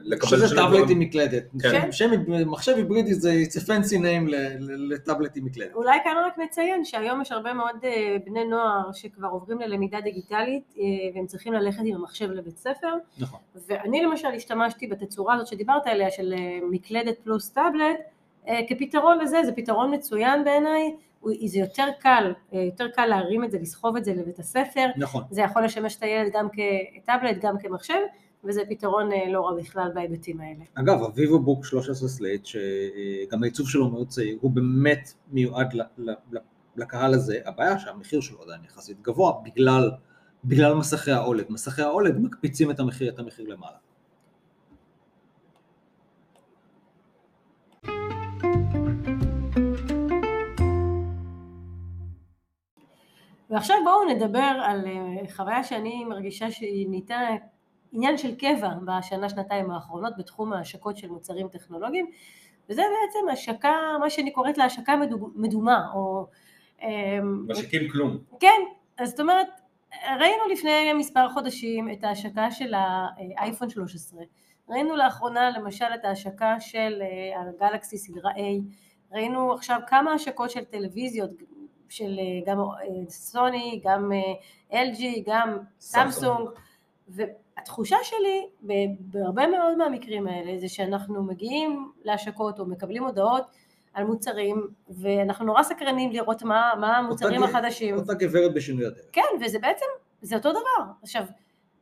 לקבל 0.01 0.27
שזה 0.29 0.55
טאבלט. 0.55 0.89
עם 0.89 1.00
מקלדת. 1.00 1.43
כן. 1.62 1.91
שם, 1.91 2.12
מחשב 2.45 2.74
היברידי 2.75 3.13
זה 3.13 3.33
it's 3.43 3.62
a 3.62 3.65
fancy 3.65 3.98
name 4.01 4.36
לטאבלט 4.60 5.38
עם 5.38 5.45
מקלדת. 5.45 5.74
אולי 5.74 5.98
כאן 6.03 6.15
רק 6.25 6.38
נציין 6.38 6.86
שהיום 6.86 7.21
יש 7.21 7.31
הרבה 7.31 7.53
מאוד 7.53 7.75
אה, 7.83 8.17
בני 8.25 8.45
נוער 8.45 8.91
שכבר 8.93 9.27
עוברים 9.27 9.60
ללמידה 9.60 10.01
דיגיטלית 10.01 10.74
אה, 10.77 10.83
והם 11.15 11.25
צריכים 11.25 11.53
ללכת 11.53 11.81
עם 11.86 11.95
המחשב 11.95 12.31
לבית 12.31 12.57
ספר 12.57 12.93
נכון. 13.19 13.39
ואני 13.67 14.01
למשל 14.01 14.27
השתמשתי 14.27 14.88
בתצורה 14.88 15.36
הזאת 15.36 15.48
שדיברת 15.48 15.88
עליה 15.88 16.12
של 16.12 16.33
מקלדת 16.71 17.19
פלוס 17.24 17.50
טאבלט 17.50 17.98
כפתרון 18.67 19.19
לזה, 19.19 19.38
זה 19.45 19.51
פתרון 19.51 19.93
מצוין 19.93 20.43
בעיניי, 20.43 20.91
זה 21.46 21.60
יותר 21.60 21.88
קל, 22.00 22.34
אה, 22.54 22.62
יותר 22.62 22.88
קל 22.88 23.06
להרים 23.06 23.44
את 23.44 23.51
זה, 23.51 23.60
לסחוב 23.60 23.96
את 23.96 24.06
זה 24.06 24.13
לבית 24.13 24.40
הספר, 24.40 24.86
נכון. 24.98 25.24
זה 25.32 25.42
יכול 25.42 25.66
לשמש 25.66 25.96
את 25.96 26.04
הילד 26.04 26.32
גם 26.34 26.48
כטאבלט, 27.04 27.38
גם 27.42 27.56
כמחשב, 27.60 28.00
וזה 28.44 28.62
פתרון 28.70 29.12
אה, 29.12 29.32
לא 29.32 29.48
רע 29.48 29.56
בכלל 29.62 29.92
בהיבטים 29.94 30.42
האלה. 30.42 30.63
אגב, 30.74 31.01
ה 31.01 31.39
Vivobook 31.39 31.65
13 31.66 32.10
Slate, 32.10 32.46
שגם 32.46 33.44
העיצוב 33.44 33.70
שלו 33.70 33.90
מאוד 33.90 34.08
צעיר, 34.08 34.38
הוא 34.42 34.51
באמת 34.51 35.13
מיועד 35.32 35.74
לקהל 36.75 37.13
הזה, 37.13 37.40
הבעיה 37.46 37.80
שהמחיר 37.80 38.22
שלו 38.22 38.42
עדיין 38.42 38.62
יחסית 38.66 39.01
גבוה 39.01 39.34
בגלל, 39.44 39.92
בגלל 40.46 40.74
מסכי 40.74 41.12
ה 41.12 41.17
OLED. 41.17 41.46
מסכי 41.50 41.82
ה 41.82 41.89
OLED 41.89 42.20
מקפיצים 42.20 42.72
את 42.72 42.80
המחיר, 42.80 43.13
את 43.13 43.20
המחיר 43.20 43.48
למעלה. 43.48 43.78
ועכשיו 53.51 53.77
בואו 53.84 54.03
נדבר 54.10 54.62
על 54.63 54.88
אה, 54.88 55.34
חוויה 55.36 55.63
שאני 55.63 56.05
מרגישה 56.05 56.51
שהיא 56.51 56.89
נהייתה 56.89 57.20
עניין 57.91 58.17
של 58.17 58.36
קבע 58.36 58.70
בשנה 58.86 59.29
שנתיים 59.29 59.72
האחרונות 59.72 60.13
בתחום 60.17 60.53
ההשקות 60.53 60.98
של 60.98 61.10
מוצרים 61.10 61.48
טכנולוגיים 61.48 62.05
וזה 62.70 62.81
בעצם 62.81 63.29
השקה, 63.31 63.75
מה 64.00 64.10
שאני 64.10 64.31
קוראת 64.31 64.58
לה 64.58 64.65
השקה 64.65 64.93
מדומה 65.36 65.91
או 65.93 66.27
אמ, 66.81 67.46
משיקים 67.48 67.89
כלום. 67.91 68.17
כן, 68.39 68.62
אז 68.98 69.10
זאת 69.10 69.20
אומרת 69.20 69.48
ראינו 70.20 70.48
לפני 70.51 70.93
מספר 70.93 71.29
חודשים 71.29 71.91
את 71.91 72.03
ההשקה 72.03 72.51
של 72.51 72.74
האייפון 72.74 73.70
13 73.70 74.22
ראינו 74.70 74.96
לאחרונה 74.96 75.50
למשל 75.50 75.86
את 75.96 76.05
ההשקה 76.05 76.60
של 76.60 77.01
אה, 77.01 77.41
הגלקסי 77.41 77.98
סדרה 77.98 78.31
A 78.31 78.41
ראינו 79.12 79.53
עכשיו 79.53 79.79
כמה 79.88 80.13
השקות 80.13 80.51
של 80.51 80.63
טלוויזיות 80.63 81.29
של 81.91 82.19
אה, 82.19 82.51
גם 82.51 82.60
אה, 82.60 83.10
סוני, 83.10 83.81
גם 83.83 84.12
אה, 84.71 84.83
LG, 84.83 85.03
גם 85.25 85.57
סמסונג 85.79 86.50
והתחושה 87.07 87.98
שלי 88.03 88.48
בהרבה 89.00 89.48
מאוד 89.48 89.77
מהמקרים 89.77 90.27
האלה 90.27 90.60
זה 90.60 90.69
שאנחנו 90.69 91.24
מגיעים 91.24 91.91
להשקות 92.03 92.60
או 92.60 92.65
מקבלים 92.65 93.03
הודעות 93.03 93.43
על 93.93 94.03
מוצרים 94.03 94.67
ואנחנו 94.89 95.45
נורא 95.45 95.63
סקרנים 95.63 96.12
לראות 96.12 96.43
מה, 96.43 96.71
מה 96.79 96.98
המוצרים 96.98 97.43
אותה 97.43 97.57
החדשים 97.57 97.98
אותה 97.98 98.13
גברת 98.13 98.53
בשינוי 98.53 98.86
הדרך. 98.86 99.05
כן, 99.12 99.21
וזה 99.41 99.60
בעצם, 99.60 99.86
זה 100.21 100.36
אותו 100.36 100.51
דבר. 100.51 100.91
עכשיו, 101.03 101.24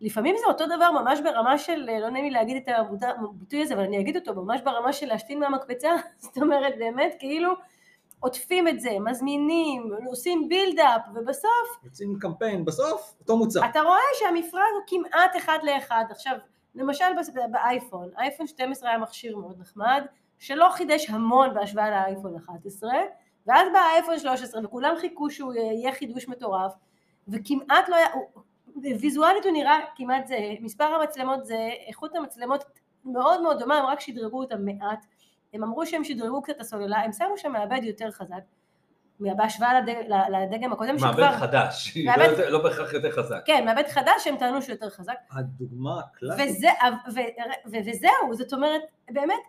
לפעמים 0.01 0.35
זה 0.39 0.45
אותו 0.47 0.65
דבר 0.65 0.91
ממש 0.91 1.19
ברמה 1.21 1.57
של, 1.57 1.89
לא 2.01 2.09
נעים 2.09 2.25
לי 2.25 2.31
להגיד 2.31 2.57
את 2.57 2.75
הביטוי 3.03 3.61
הזה, 3.61 3.73
אבל 3.73 3.83
אני 3.83 3.99
אגיד 3.99 4.15
אותו, 4.15 4.35
ממש 4.35 4.61
ברמה 4.61 4.93
של 4.93 5.05
להשתין 5.05 5.39
מהמקפצה, 5.39 5.89
זאת 6.23 6.37
אומרת, 6.37 6.73
באמת, 6.77 7.15
כאילו, 7.19 7.53
עוטפים 8.19 8.67
את 8.67 8.79
זה, 8.79 8.89
מזמינים, 8.99 9.91
עושים 10.05 10.49
בילדאפ, 10.49 11.01
ובסוף 11.15 11.83
יוצאים 11.83 12.19
קמפיין, 12.19 12.65
בסוף 12.65 13.15
אותו 13.19 13.37
מוצר. 13.37 13.65
אתה 13.65 13.81
רואה 13.81 13.99
שהמפרט 14.19 14.61
הוא 14.73 14.83
כמעט 14.87 15.37
אחד 15.37 15.59
לאחד. 15.63 16.03
עכשיו, 16.09 16.35
למשל 16.75 17.05
באייפון, 17.51 18.09
אייפון 18.17 18.47
12 18.47 18.89
היה 18.89 18.97
מכשיר 18.97 19.37
מאוד 19.37 19.59
נחמד, 19.59 20.05
שלא 20.39 20.69
חידש 20.71 21.09
המון 21.09 21.53
בהשוואה 21.53 21.89
לאייפון 21.89 22.35
11, 22.35 22.91
ואז 23.47 23.67
בא 23.73 23.79
האייפון 23.79 24.19
13 24.19 24.65
וכולם 24.65 24.95
חיכו 24.99 25.29
שהוא 25.29 25.53
יהיה 25.53 25.91
חידוש 25.91 26.27
מטורף, 26.27 26.73
וכמעט 27.27 27.89
לא 27.89 27.95
היה, 27.95 28.07
ויזואלית 28.81 29.45
הוא 29.45 29.53
נראה 29.53 29.77
כמעט 29.95 30.27
זה, 30.27 30.37
מספר 30.61 30.83
המצלמות 30.83 31.45
זה, 31.45 31.69
איכות 31.87 32.15
המצלמות 32.15 32.63
מאוד 33.05 33.41
מאוד 33.41 33.59
דומה, 33.59 33.77
הם 33.77 33.85
רק 33.85 33.99
שדרגו 33.99 34.39
אותם 34.39 34.65
מעט, 34.65 35.05
הם 35.53 35.63
אמרו 35.63 35.85
שהם 35.85 36.03
שדרגו 36.03 36.41
קצת 36.41 36.55
את 36.55 36.61
הסוללה, 36.61 36.97
הם 36.97 37.11
שמו 37.11 37.37
שם 37.37 37.51
מעבד 37.51 37.83
יותר 37.83 38.11
חזק, 38.11 38.41
בהשוואה 39.19 39.81
לדג, 39.81 39.95
לדגם 40.31 40.73
הקודם 40.73 40.95
מעבד 41.01 41.31
חדש, 41.31 41.97
לא 41.97 42.11
מעבד- 42.11 42.29
יותר- 42.31 42.49
לא 42.49 42.63
בהכרח 42.63 42.93
יותר 42.93 43.11
חזק. 43.11 43.41
כן, 43.45 43.65
מעבד 43.65 43.83
חדש 43.87 44.23
שהם 44.23 44.37
טענו 44.37 44.61
שהוא 44.61 44.73
יותר 44.73 44.89
חזק, 44.89 45.13
הדוגמה 45.31 45.99
הקלאסית, 45.99 46.45
וזה, 46.49 46.67
ו, 47.15 47.19
ו, 47.71 47.77
וזהו, 47.85 48.33
זאת 48.33 48.53
אומרת, 48.53 48.81
באמת, 49.11 49.39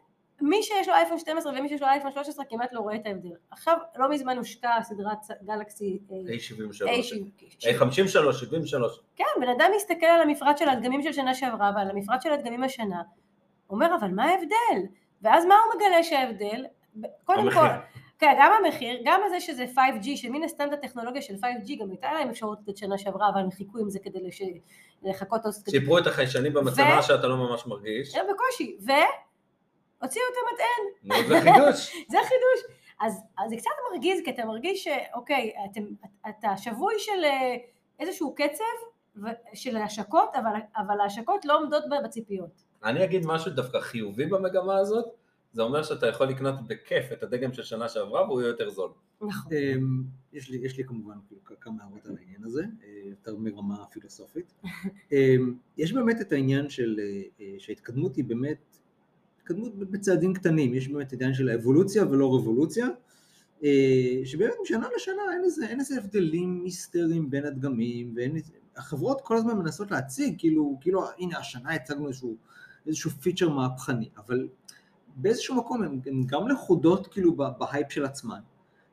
מי 0.42 0.62
שיש 0.62 0.88
לו 0.88 0.95
אייפון 0.95 1.19
12 1.19 1.52
ומי 1.59 1.69
שיש 1.69 1.83
לו 1.83 1.87
אייפון 1.88 2.12
13 2.12 2.45
כמעט 2.45 2.73
לא 2.73 2.80
רואה 2.80 2.95
את 2.95 3.07
ההבדל. 3.07 3.28
עכשיו, 3.50 3.76
לא 3.97 4.11
מזמן 4.11 4.37
הושקה 4.38 4.71
סדרת 4.83 5.19
גלקסי 5.42 5.99
אה, 6.11 6.16
A73, 6.35 6.88
A70. 6.88 7.64
A53, 7.64 8.33
73. 8.33 9.00
כן, 9.16 9.25
בן 9.40 9.49
אדם 9.49 9.71
מסתכל 9.76 10.07
על 10.07 10.21
המפרט 10.23 10.59
של 10.59 10.69
הדגמים 10.69 11.02
של 11.02 11.12
שנה 11.12 11.35
שעברה 11.35 11.73
ועל 11.76 11.90
המפרט 11.90 12.23
של 12.23 12.33
הדגמים 12.33 12.62
השנה, 12.62 13.02
אומר, 13.71 13.95
אבל 14.00 14.09
מה 14.11 14.25
ההבדל? 14.25 14.87
ואז 15.22 15.44
מה 15.44 15.54
הוא 15.54 15.74
מגלה 15.74 16.02
שההבדל? 16.02 16.66
קודם 17.24 17.38
המחיר. 17.38 17.60
כל, 17.60 17.68
כן, 18.18 18.34
גם 18.38 18.52
המחיר, 18.52 19.02
גם 19.04 19.20
הזה 19.26 19.40
שזה 19.40 19.64
5G, 19.74 20.16
שמן 20.16 20.42
הסתם 20.42 20.68
את 20.68 20.72
הטכנולוגיה 20.72 21.22
של 21.22 21.34
5G, 21.34 21.80
גם 21.80 21.90
הייתה 21.90 22.12
להם 22.12 22.28
אפשרות 22.28 22.58
לתת 22.62 22.76
שנה 22.76 22.98
שעברה, 22.98 23.28
אבל 23.28 23.40
הם 23.40 23.50
חיכו 23.50 23.78
עם 23.78 23.90
זה 23.90 23.98
כדי 23.98 24.18
לש... 24.22 24.42
לחכות 25.02 25.44
עוד. 25.44 25.54
שיפרו 25.70 25.98
את 25.98 26.06
החיישנים 26.06 26.52
במצלמה 26.52 26.98
ו- 26.98 27.02
שאתה 27.02 27.26
לא 27.26 27.36
ממש 27.36 27.66
מרגיש. 27.66 28.14
הם 28.14 28.26
בקושי, 28.30 28.76
והוציאו 28.80 30.24
את 30.32 30.36
המטען, 30.42 30.84
נו, 31.04 31.28
זה 31.28 31.40
חידוש. 31.40 31.92
זה 32.10 32.18
החידוש. 32.20 32.76
אז, 33.00 33.22
אז 33.38 33.50
זה 33.50 33.56
קצת 33.56 33.70
מרגיז, 33.92 34.20
כי 34.24 34.30
אתה 34.30 34.44
מרגיש 34.44 34.84
שאוקיי, 34.84 35.52
אתם, 35.70 35.82
אתה 36.28 36.56
שבוי 36.56 36.94
של 36.98 37.24
אה, 37.24 37.56
איזשהו 38.00 38.34
קצב 38.34 39.24
של 39.54 39.76
השקות, 39.76 40.34
אבל, 40.34 40.60
אבל 40.76 41.00
ההשקות 41.00 41.44
לא 41.44 41.58
עומדות 41.58 41.84
בציפיות. 42.04 42.69
אני 42.84 43.04
אגיד 43.04 43.26
משהו 43.26 43.50
דווקא 43.52 43.80
חיובי 43.80 44.26
במגמה 44.26 44.78
הזאת, 44.78 45.04
זה 45.52 45.62
אומר 45.62 45.82
שאתה 45.82 46.06
יכול 46.06 46.26
לקנות 46.26 46.54
בכיף 46.66 47.12
את 47.12 47.22
הדגם 47.22 47.52
של 47.52 47.62
שנה 47.62 47.88
שעברה 47.88 48.25
והוא 48.25 48.40
יהיה 48.40 48.49
יותר 48.49 48.70
זול. 48.70 48.90
נכון. 49.22 49.52
אמ, 49.52 50.02
יש 50.32 50.50
לי, 50.50 50.58
יש 50.58 50.78
לי 50.78 50.84
כמובן 50.84 51.14
כאילו 51.26 51.40
כמה 51.60 51.82
הערות 51.82 52.06
על 52.06 52.16
העניין 52.18 52.44
הזה, 52.44 52.62
אה, 52.62 52.88
יותר 53.04 53.37
מרמה 53.37 53.84
פילוסופית. 53.90 54.54
אמ, 55.12 55.54
יש 55.76 55.92
באמת 55.92 56.20
את 56.20 56.32
העניין 56.32 56.68
של, 56.68 57.00
אה, 57.02 57.22
אה, 57.40 57.54
שההתקדמות 57.58 58.16
היא 58.16 58.25
באמת, 58.25 58.78
התקדמות 59.37 59.78
בצעדים 59.78 60.34
קטנים, 60.34 60.75
יש 60.75 60.88
באמת 60.88 61.12
עניין 61.12 61.34
של 61.34 61.49
האבולוציה 61.49 62.06
ולא 62.06 62.34
רבולוציה, 62.34 62.88
שבאמת 64.25 64.54
משנה 64.62 64.88
לשנה 64.96 65.22
אין 65.32 65.44
איזה, 65.44 65.66
אין 65.66 65.80
איזה 65.80 65.99
הבדלים 65.99 66.64
היסטריים 66.64 67.30
בין 67.30 67.44
הדגמים, 67.44 68.12
ואין, 68.16 68.37
החברות 68.76 69.20
כל 69.20 69.37
הזמן 69.37 69.58
מנסות 69.58 69.90
להציג, 69.90 70.34
כאילו, 70.38 70.78
כאילו 70.80 71.04
הנה 71.18 71.38
השנה 71.38 71.75
הצגנו 71.75 72.08
איזשהו, 72.08 72.37
איזשהו 72.87 73.10
פיצ'ר 73.10 73.49
מהפכני, 73.49 74.08
אבל 74.16 74.49
באיזשהו 75.16 75.56
מקום 75.56 75.82
הן 75.82 76.00
הן 76.06 76.22
גם 76.26 76.49
לכודות 76.49 77.06
כאילו 77.06 77.37
בהייפ 77.37 77.92
של 77.92 78.04
עצמן, 78.04 78.40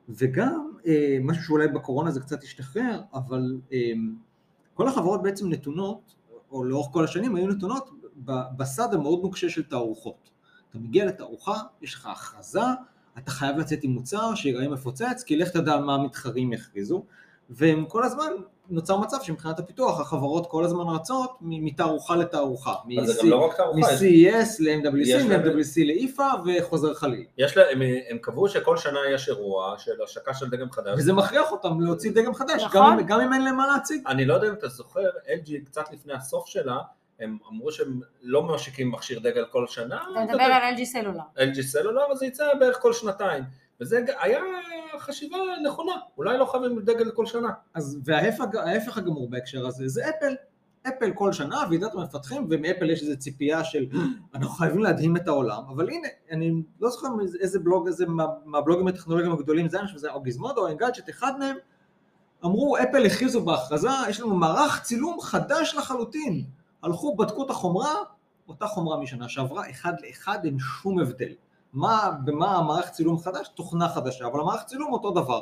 וגם 0.08 0.72
אה, 0.86 1.18
משהו 1.22 1.44
שאולי 1.44 1.68
בקורונה 1.68 2.10
זה 2.10 2.20
קצת 2.20 2.42
השתחרר, 2.42 3.02
אבל 3.14 3.60
אה, 3.72 3.92
כל 4.74 4.88
החברות 4.88 5.22
בעצם 5.22 5.48
נתונות, 5.48 6.14
או 6.50 6.64
לאורך 6.64 6.88
כל 6.92 7.04
השנים 7.04 7.36
היו 7.36 7.46
נתונות 7.46 7.90
בסד 8.56 8.94
המאוד 8.94 9.22
נוקשה 9.22 9.48
של 9.48 9.62
תערוכות. 9.62 10.30
אתה 10.70 10.78
מגיע 10.78 11.06
לתערוכה, 11.06 11.62
יש 11.82 11.94
לך 11.94 12.06
הכרזה, 12.06 12.60
אתה 13.18 13.30
חייב 13.30 13.56
לצאת 13.56 13.78
עם 13.82 13.90
מוצר 13.90 14.34
שיראה 14.34 14.68
מפוצץ, 14.68 15.22
כי 15.26 15.36
לך 15.36 15.48
תדע 15.48 15.80
מה 15.80 15.94
המתחרים 15.94 16.52
יכריזו, 16.52 17.04
והם 17.50 17.84
כל 17.86 18.04
הזמן 18.04 18.30
נוצר 18.70 18.96
מצב 18.96 19.16
שמבחינת 19.22 19.58
הפיתוח 19.58 20.00
החברות 20.00 20.46
כל 20.50 20.64
הזמן 20.64 20.84
רצות 20.94 21.30
מתערוכה 21.40 22.16
לתערוכה. 22.16 22.74
אבל 22.96 23.06
זה 23.06 23.22
גם 23.22 23.28
לא 23.30 23.36
רק 23.46 23.56
תערוכה, 23.56 23.78
יש- 23.92 24.02
מ-CES 24.02 24.56
ל-MWC, 24.60 25.22
מ-MWC 25.28 25.86
לאיפה 25.86 26.26
וחוזר 26.46 26.94
חליל. 26.94 27.24
יש 27.38 27.56
הם, 27.58 27.82
קבעו 28.20 28.48
שכל 28.48 28.76
שנה 28.76 28.98
יש 29.14 29.28
אירוע 29.28 29.74
של 29.78 30.02
השקה 30.04 30.34
של 30.34 30.50
דגם 30.50 30.70
חדש. 30.70 30.94
וזה 30.98 31.12
מכריח 31.12 31.52
אותם 31.52 31.80
להוציא 31.80 32.12
דגם 32.12 32.34
חדש, 32.34 32.62
נכון. 32.64 32.80
גם 32.80 32.98
אם- 32.98 33.06
גם 33.06 33.20
אם 33.20 33.32
אין 33.32 33.44
להם 33.44 33.56
מה 33.56 33.66
להציג. 33.66 34.02
אני 34.06 34.24
לא 34.24 34.34
יודע 34.34 34.48
אם 34.48 34.52
אתה 34.52 34.68
זוכר, 34.68 35.00
LG 35.26 35.50
קצת 35.66 35.84
לפני 35.92 36.12
הסוף 36.12 36.46
שלה, 36.46 36.76
הם 37.20 37.38
אמרו 37.52 37.72
שהם 37.72 38.00
לא 38.22 38.42
משיקים 38.42 38.90
מכשיר 38.92 39.18
דגל 39.18 39.44
כל 39.50 39.66
שנה, 39.66 39.98
אתה 40.12 40.24
מדבר 40.24 40.42
על 40.42 40.74
LG 40.74 40.84
סלולר. 40.84 41.20
LG 41.36 41.62
סלולר, 41.62 42.02
אז 42.12 42.18
זה 42.18 42.26
יצא 42.26 42.44
בערך 42.60 42.78
כל 42.82 42.92
שנתיים. 42.92 43.44
וזה 43.80 44.04
היה 44.20 44.40
חשיבה 44.98 45.36
נכונה, 45.64 45.92
אולי 46.18 46.38
לא 46.38 46.44
חייבים 46.44 46.80
דגל 46.80 47.10
כל 47.10 47.26
שנה. 47.26 47.48
אז 47.74 47.98
וההפך 48.04 48.44
ההפך 48.54 48.98
הגמור 48.98 49.30
בהקשר 49.30 49.66
הזה 49.66 49.88
זה 49.88 50.08
אפל. 50.08 50.34
אפל 50.88 51.12
כל 51.14 51.32
שנה, 51.32 51.62
ועידת 51.70 51.94
המפתחים, 51.94 52.46
ומאפל 52.50 52.90
יש 52.90 53.02
איזו 53.02 53.16
ציפייה 53.18 53.64
של 53.64 53.86
אנחנו 54.34 54.50
חייבים 54.54 54.82
להדהים 54.82 55.16
את 55.16 55.28
העולם, 55.28 55.62
אבל 55.68 55.88
הנה, 55.90 56.08
אני 56.30 56.62
לא 56.80 56.90
זוכר 56.90 57.08
איזה 57.40 57.58
בלוג, 57.58 57.86
איזה 57.86 58.06
מה- 58.06 58.26
מהבלוגים 58.44 58.88
הטכנולוגיים 58.88 59.32
הגדולים 59.32 59.68
זה, 59.68 59.78
אני 59.78 59.86
חושב 59.86 59.98
שזה 59.98 60.12
או 60.12 60.20
Gizmodo 60.22 60.60
או 60.60 60.68
Engadget, 60.68 61.10
אחד 61.10 61.38
מהם, 61.38 61.56
אמרו, 62.44 62.76
אפל 62.78 63.06
הכריזו 63.06 63.44
בהכרזה, 63.44 63.88
יש 64.08 64.20
לנו 64.20 64.34
מערך 64.34 64.82
צילום 64.82 65.20
חדש 65.20 65.74
לחלוטין. 65.78 66.44
הלכו, 66.82 67.16
בדקו 67.16 67.44
את 67.44 67.50
החומרה, 67.50 67.94
אותה 68.48 68.66
חומרה 68.66 69.00
משנה 69.00 69.28
שעברה, 69.28 69.70
אחד 69.70 69.92
לאחד, 70.06 70.38
אין 70.44 70.58
שום 70.58 70.98
הבדל. 70.98 71.32
מה, 71.72 72.10
במה 72.24 72.56
המערך 72.56 72.90
צילום 72.90 73.18
חדש? 73.18 73.48
תוכנה 73.48 73.88
חדשה, 73.88 74.26
אבל 74.26 74.40
המערך 74.40 74.64
צילום 74.64 74.92
אותו 74.92 75.10
דבר. 75.10 75.40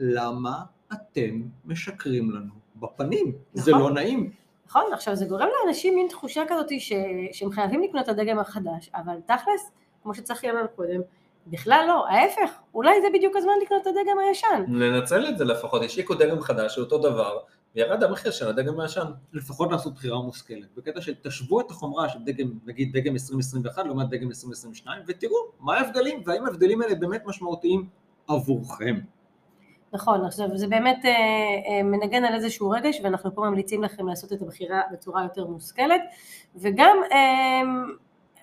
למה 0.00 0.62
אתם 0.92 1.42
משקרים 1.64 2.30
לנו 2.30 2.52
בפנים? 2.76 3.32
זה 3.54 3.70
נכון. 3.70 3.82
לא 3.82 3.90
נעים. 3.90 4.32
נכון, 4.66 4.82
עכשיו 4.92 5.16
זה 5.16 5.24
גורם 5.26 5.48
לאנשים 5.60 5.94
מין 5.94 6.08
תחושה 6.08 6.42
כזאת 6.48 6.66
ש... 6.78 6.92
שהם 7.32 7.50
חייבים 7.50 7.82
לקנות 7.82 8.04
את 8.04 8.08
הדגם 8.08 8.38
החדש, 8.38 8.90
אבל 8.94 9.16
תכלס, 9.26 9.70
כמו 10.02 10.14
שצחי 10.14 10.50
אמר 10.50 10.66
קודם, 10.76 11.00
בכלל 11.46 11.84
לא, 11.88 12.06
ההפך, 12.08 12.50
אולי 12.74 13.02
זה 13.02 13.08
בדיוק 13.14 13.36
הזמן 13.36 13.52
לקנות 13.62 13.82
את 13.82 13.86
הדגם 13.86 14.18
הישן. 14.18 14.64
לנצל 14.68 15.28
את 15.28 15.38
זה 15.38 15.44
לפחות, 15.44 15.82
השיקו 15.82 16.14
דגם 16.14 16.40
חדש, 16.40 16.78
אותו 16.78 16.98
דבר, 16.98 17.38
וירד 17.76 18.02
המחיר 18.02 18.32
של 18.32 18.48
הדגם 18.48 18.80
הישן. 18.80 19.06
לפחות 19.32 19.72
לעשות 19.72 19.94
בחירה 19.94 20.22
מושכלת. 20.22 20.74
בקטע 20.76 21.00
של 21.00 21.14
תשוו 21.14 21.60
את 21.60 21.70
החומרה 21.70 22.08
של 22.08 22.18
דגם, 22.24 22.52
נגיד 22.66 22.96
דגם 22.96 23.12
2021 23.12 23.86
לעומת 23.86 24.08
דגם 24.08 24.28
2022, 24.28 25.02
ותראו 25.06 25.36
מה 25.60 25.76
ההבדלים, 25.78 26.22
והאם 26.26 26.46
ההבדלים 26.46 26.82
האלה 26.82 26.94
באמת 26.94 27.22
משמעותיים 27.26 27.88
עבורכם. 28.28 28.98
נכון, 29.92 30.24
עכשיו 30.24 30.48
זה 30.54 30.68
באמת 30.68 31.04
אה, 31.04 31.10
אה, 31.10 31.82
מנגן 31.82 32.24
על 32.24 32.34
איזשהו 32.34 32.70
רגש 32.70 33.00
ואנחנו 33.02 33.34
פה 33.34 33.40
ממליצים 33.40 33.82
לכם 33.82 34.08
לעשות 34.08 34.32
את 34.32 34.42
הבחירה 34.42 34.80
בצורה 34.92 35.22
יותר 35.22 35.46
מושכלת 35.46 36.00
וגם 36.56 36.96
אה, 37.12 37.62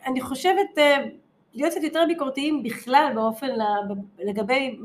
אני 0.06 0.22
חושבת 0.22 0.78
אה, 0.78 0.98
להיות 1.54 1.72
קצת 1.72 1.84
יותר 1.84 2.04
ביקורתיים 2.08 2.64
בכלל 2.64 3.12
באופן 3.16 3.48
ל- 3.48 4.28
לגבי 4.30 4.80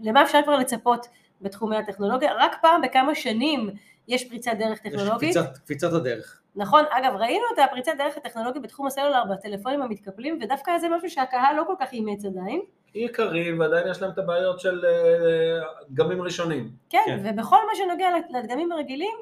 למה 0.00 0.22
אפשר 0.22 0.38
כבר 0.44 0.56
לצפות 0.56 1.06
בתחומי 1.40 1.76
הטכנולוגיה, 1.76 2.32
רק 2.36 2.56
פעם 2.62 2.82
בכמה 2.82 3.14
שנים 3.14 3.70
יש 4.08 4.28
פריצת 4.28 4.52
דרך 4.58 4.78
יש 4.84 4.92
טכנולוגית, 4.92 5.30
קפיצת, 5.30 5.58
קפיצת 5.58 5.92
הדרך. 5.92 6.40
נכון, 6.56 6.84
אגב 6.90 7.16
ראינו 7.16 7.44
את 7.54 7.58
הפריצת 7.58 7.92
דרך 7.98 8.16
הטכנולוגית 8.16 8.62
בתחום 8.62 8.86
הסלולר 8.86 9.24
בטלפונים 9.30 9.82
המתקפלים 9.82 10.38
ודווקא 10.42 10.78
זה 10.78 10.88
משהו 10.88 11.10
שהקהל 11.10 11.56
לא 11.56 11.64
כל 11.66 11.74
כך 11.80 11.92
אימץ 11.92 12.24
עדיין, 12.24 12.60
יקרים, 12.94 13.60
ועדיין 13.60 13.88
יש 13.90 14.02
להם 14.02 14.10
את 14.10 14.18
הבעיות 14.18 14.60
של 14.60 14.84
אה, 14.84 15.68
דגמים 15.90 16.22
ראשונים. 16.22 16.70
כן, 16.90 16.98
כן. 17.06 17.20
ובכל 17.24 17.56
מה 17.66 17.74
שנוגע 17.74 18.08
לדגמים 18.30 18.72
הרגילים, 18.72 19.16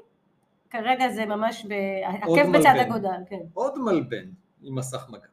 כרגע 0.71 1.09
זה 1.09 1.27
ממש 1.27 1.67
עקב 2.23 2.57
בצד. 2.59 2.75
אגודל, 2.81 3.09
כן. 3.29 3.41
עוד 3.55 3.79
מלבן 3.79 4.25
עם 4.63 4.75
מסך 4.75 5.07
מגע. 5.11 5.27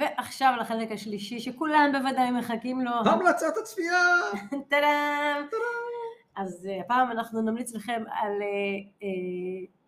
ועכשיו 0.00 0.54
לחלק 0.60 0.92
השלישי, 0.92 1.40
שכולם 1.40 1.90
בוודאי 1.92 2.30
מחכים 2.30 2.80
לו. 2.80 2.90
המלצת 3.04 3.56
הצפייה! 3.62 4.06
טאדאם! 4.70 5.46
אז 6.36 6.68
אה, 6.70 6.80
הפעם 6.80 7.10
אנחנו 7.10 7.42
נמליץ 7.42 7.74
לכם 7.74 8.02
על 8.12 8.32
אה, 8.42 8.46
אה, 9.02 9.08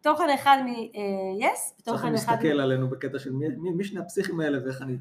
תוכן 0.02 0.30
אחד 0.35 0.58
מ-yes, 0.64 1.56
צריך 1.82 1.94
ותוכן 1.96 2.14
אחד... 2.14 2.32
להסתכל 2.32 2.61
עלינו 2.61 2.88
בקטע 2.90 3.18
של 3.18 3.32
מי, 3.32 3.48
מי, 3.48 3.70
מי 3.70 3.85
שני 3.85 4.00
הפסיכים 4.00 4.40
האלה 4.40 4.58
ואיך 4.64 4.82
אני, 4.82 4.96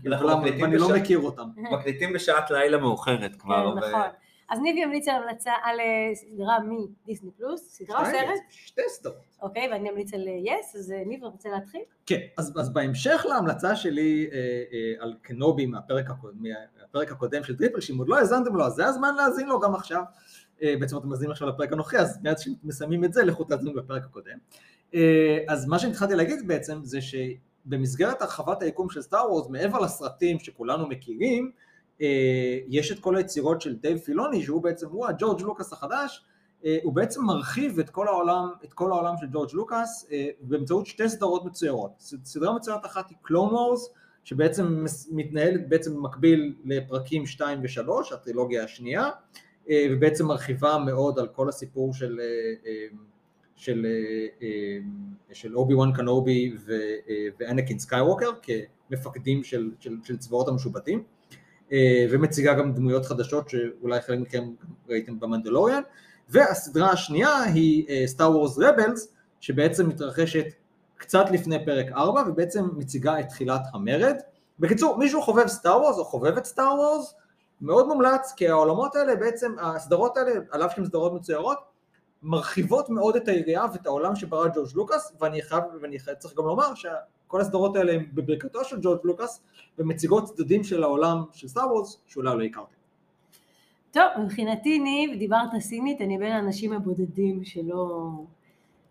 ואני 0.61 0.77
לא 0.77 0.85
בשעה- 0.87 0.97
מכיר 0.99 1.19
אותם. 1.19 1.43
מקליטים 1.79 2.13
בשעת 2.13 2.51
לילה 2.51 2.77
מאוחרת 2.77 3.35
כבר. 3.35 3.73
כן, 3.81 3.87
נכון. 3.87 4.01
אז 4.49 4.59
ניבי 4.59 4.83
המליץ 4.83 5.07
על 5.07 5.23
המלצה 5.23 5.51
על 5.63 5.79
אה, 5.79 6.15
סדרה 6.15 6.57
מדיסני 6.59 7.31
פלוס, 7.37 7.61
סדרה 7.61 7.99
או 7.99 8.05
סרט, 8.05 8.39
שתי 8.49 8.81
סדרות. 8.87 9.37
אוקיי, 9.41 9.67
ואני 9.71 9.89
אמליץ 9.89 10.13
על 10.13 10.27
אה, 10.27 10.53
yes, 10.53 10.77
אז 10.77 10.91
אה, 10.91 11.03
ניבי 11.05 11.25
רוצה 11.25 11.49
להתחיל? 11.49 11.81
כן, 12.05 12.19
אז, 12.37 12.53
אז 12.59 12.73
בהמשך 12.73 13.25
להמלצה 13.29 13.75
שלי 13.75 14.29
אה, 14.31 14.37
אה, 14.37 15.03
על 15.03 15.13
קנובי 15.21 15.65
מהפרק, 15.65 16.09
הקודם, 16.09 16.43
מהפרק 16.79 17.11
הקודם 17.11 17.43
של 17.43 17.57
טריפל, 17.57 17.79
שאם 17.79 17.97
עוד 17.97 18.09
לא 18.09 18.17
האזנתם 18.17 18.55
לו, 18.55 18.65
אז 18.65 18.73
זה 18.73 18.85
הזמן 18.85 19.15
להאזין 19.15 19.47
לו 19.47 19.59
גם 19.59 19.75
עכשיו. 19.75 20.03
אה, 20.63 20.73
בעצם 20.79 20.97
אתם 20.97 21.09
מאזינים 21.09 21.31
עכשיו 21.31 21.47
לפרק 21.47 21.73
הנוכחי, 21.73 21.97
אז 21.97 22.19
מיד 22.23 22.37
שמסיימים 22.37 23.03
את 23.03 23.13
זה, 23.13 23.23
לכו 23.23 23.43
תאזינו 23.43 23.75
לפרק 23.75 24.03
הקודם. 24.03 24.37
אה, 24.95 25.37
אז 25.47 25.65
מה 25.65 25.79
שהתחלתי 25.79 26.15
להגיד 26.15 26.47
בעצם, 26.47 26.79
זה 26.83 26.99
שבמסגרת 27.01 28.21
הרחבת 28.21 28.61
היקום 28.61 28.89
של 28.89 29.01
Star 29.01 29.31
Wars, 29.31 29.49
מעבר 29.49 29.79
לסרטים 29.79 30.39
שכולנו 30.39 30.87
מכירים, 30.87 31.51
אה, 31.55 31.68
יש 32.67 32.91
את 32.91 32.99
כל 32.99 33.15
היצירות 33.15 33.61
של 33.61 33.75
דייב 33.75 33.97
פילוני, 33.97 34.43
שהוא 34.43 34.63
בעצם, 34.63 34.87
הוא 34.87 35.07
הג'ורג' 35.07 35.41
לוקאס 35.41 35.73
החדש, 35.73 36.25
אה, 36.65 36.77
הוא 36.83 36.93
בעצם 36.93 37.23
מרחיב 37.23 37.79
את 37.79 37.89
כל 37.89 38.07
העולם, 38.07 38.49
את 38.63 38.73
כל 38.73 38.91
העולם 38.91 39.13
של 39.17 39.27
ג'ורג' 39.31 39.49
לוקאס 39.53 40.07
אה, 40.11 40.27
באמצעות 40.41 40.85
שתי 40.85 41.09
סדרות 41.09 41.45
מצוירות. 41.45 41.91
סדרה 42.23 42.55
מצוירת 42.55 42.85
אחת 42.85 43.09
היא 43.09 43.17
Clone 43.21 43.53
Wars, 43.53 43.89
שבעצם 44.23 44.85
מתנהלת 45.11 45.69
בעצם 45.69 45.95
במקביל 45.95 46.55
לפרקים 46.65 47.25
2 47.25 47.59
ו-3, 47.61 48.13
הטרילוגיה 48.13 48.63
השנייה, 48.63 49.09
אה, 49.69 49.87
ובעצם 49.91 50.25
מרחיבה 50.25 50.77
מאוד 50.77 51.19
על 51.19 51.27
כל 51.27 51.49
הסיפור 51.49 51.93
של, 51.93 52.19
אה, 52.19 52.25
אה, 52.65 52.87
של, 53.55 53.85
אה, 53.85 54.47
אה, 54.47 54.79
של 55.33 55.55
אובי 55.55 55.73
וואן 55.73 55.93
קנובי 55.93 56.53
אה, 56.69 56.75
ואנקין 57.39 57.79
סקייווקר 57.79 58.29
כמפקדים 58.41 59.43
של, 59.43 59.71
של, 59.79 59.95
של 60.03 60.17
צבאות 60.17 60.47
המשובטים. 60.47 61.03
אה, 61.73 62.05
ומציגה 62.09 62.53
גם 62.53 62.73
דמויות 62.73 63.05
חדשות 63.05 63.49
שאולי 63.49 64.01
חלק 64.01 64.19
מכם 64.19 64.43
ראיתם 64.89 65.19
במנדלוריאן. 65.19 65.81
והסדרה 66.29 66.91
השנייה 66.91 67.41
היא 67.43 68.07
סטאר 68.07 68.31
וורס 68.31 68.57
רבלס, 68.57 69.13
שבעצם 69.39 69.89
מתרחשת 69.89 70.45
קצת 70.97 71.25
לפני 71.31 71.65
פרק 71.65 71.91
4, 71.91 72.23
ובעצם 72.27 72.69
מציגה 72.77 73.19
את 73.19 73.27
תחילת 73.27 73.61
המרד. 73.73 74.15
בקיצור, 74.59 74.97
מישהו 74.97 75.21
חובב 75.21 75.47
סטאר 75.47 75.81
וורס 75.81 75.97
או 75.97 76.05
חובב 76.05 76.37
את 76.37 76.45
סטאר 76.45 76.75
וורס, 76.77 77.13
מאוד 77.61 77.87
מומלץ, 77.87 78.33
כי 78.35 78.49
העולמות 78.49 78.95
האלה 78.95 79.15
בעצם, 79.15 79.55
הסדרות 79.59 80.17
האלה, 80.17 80.31
על 80.51 80.65
אף 80.65 80.75
שהן 80.75 80.85
סדרות 80.85 81.13
מצוירות, 81.13 81.57
מרחיבות 82.23 82.89
מאוד 82.89 83.15
את 83.15 83.27
היריעה 83.27 83.67
ואת 83.73 83.85
העולם 83.85 84.15
שברא 84.15 84.47
ג'ורג' 84.47 84.69
לוקאס, 84.75 85.13
ואני 85.19 85.41
חייב, 85.41 85.63
ואני 85.81 85.99
חייב, 85.99 86.17
צריך 86.17 86.37
גם 86.37 86.45
לומר 86.45 86.75
שכל 87.29 87.41
הסדרות 87.41 87.75
האלה 87.75 87.93
הן 87.93 88.05
בברכתו 88.13 88.63
של 88.65 88.77
ג'ורג' 88.81 88.99
לוקאס, 89.03 89.43
ומציגות 89.77 90.23
צדדים 90.23 90.63
של 90.63 90.83
העולם 90.83 91.23
של 91.33 91.47
סטאר 91.47 91.67
וורס, 91.73 92.01
שאולי 92.07 92.37
לא 92.37 92.43
הכרתם. 92.43 92.73
טוב, 93.91 94.03
מבחינתי 94.19 94.79
ניב, 94.79 95.19
דיברת 95.19 95.49
סינית, 95.59 96.01
אני 96.01 96.17
בין 96.17 96.31
האנשים 96.31 96.73
הבודדים 96.73 97.43
שלא 97.43 98.09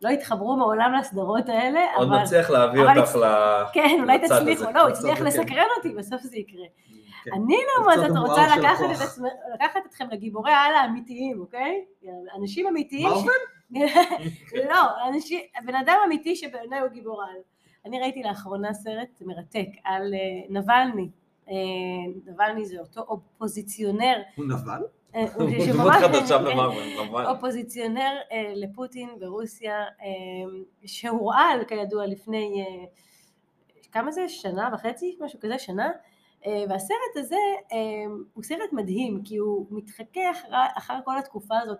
לא 0.02 0.08
התחברו 0.08 0.56
מעולם 0.56 0.92
לסדרות 0.92 1.48
האלה, 1.48 1.80
עוד 1.96 2.08
אבל... 2.08 2.22
נצליח 2.22 2.50
להביא 2.50 2.82
אבל 2.82 2.98
אותך 3.00 3.16
ל... 3.16 3.24
כן, 3.72 3.96
אולי 4.00 4.18
לצד 4.18 4.38
תצליחו, 4.40 4.62
הזה. 4.64 4.72
לא, 4.72 4.80
הוא 4.80 4.88
לצד 4.88 4.98
הצליח 4.98 5.20
הזה, 5.20 5.30
כן. 5.30 5.42
לסקרן 5.42 5.66
אותי, 5.76 5.88
בסוף 5.94 6.22
זה 6.22 6.36
יקרה. 6.36 6.66
כן. 7.24 7.30
אני 7.32 7.56
לצד 7.56 7.64
לעומת 7.76 7.96
זאת 8.08 8.16
המואר 8.16 8.30
רוצה 8.30 8.56
לקחת. 8.58 8.84
את 8.96 9.00
עצמי- 9.00 9.28
לקחת 9.54 9.80
אתכם 9.88 10.06
לגיבורי 10.10 10.50
העל 10.50 10.74
האמיתיים, 10.74 11.40
אוקיי? 11.40 11.84
אנשים 12.40 12.66
אמיתיים. 12.66 13.08
ש- 13.08 13.12
מארוול? 13.12 13.34
לא, 14.70 15.08
אנשים, 15.08 15.40
בן 15.66 15.74
אדם 15.74 15.96
אמיתי 16.06 16.36
שבעיניי 16.36 16.80
הוא 16.80 16.88
גיבור 16.88 17.22
על. 17.22 17.36
אני 17.86 18.00
ראיתי 18.00 18.22
לאחרונה 18.22 18.74
סרט 18.74 19.22
מרתק 19.26 19.68
על 19.84 20.14
אה, 20.14 20.60
נבלני. 20.60 21.08
אה, 21.48 21.54
נבלני 22.26 22.64
זה 22.64 22.80
אותו 22.80 23.00
אופוזיציונר, 23.00 24.22
הוא 24.36 24.46
נבל? 24.46 24.82
אה, 25.14 25.26
כמובן. 26.96 27.24
אופוזיציונר 27.26 28.12
לפוטין 28.54 29.08
ברוסיה, 29.20 29.84
שהורעל 30.86 31.64
כידוע 31.64 32.06
לפני, 32.06 32.64
כמה 33.92 34.12
זה? 34.12 34.28
שנה 34.28 34.70
וחצי? 34.72 35.16
משהו 35.20 35.40
כזה, 35.40 35.58
שנה? 35.58 35.90
והסרט 36.68 37.16
הזה 37.16 37.36
הוא 38.34 38.44
סרט 38.44 38.72
מדהים, 38.72 39.22
כי 39.24 39.36
הוא 39.36 39.66
מתחכה 39.70 40.30
אחר, 40.30 40.48
אחר 40.76 40.98
כל 41.04 41.18
התקופה 41.18 41.54
הזאת 41.62 41.78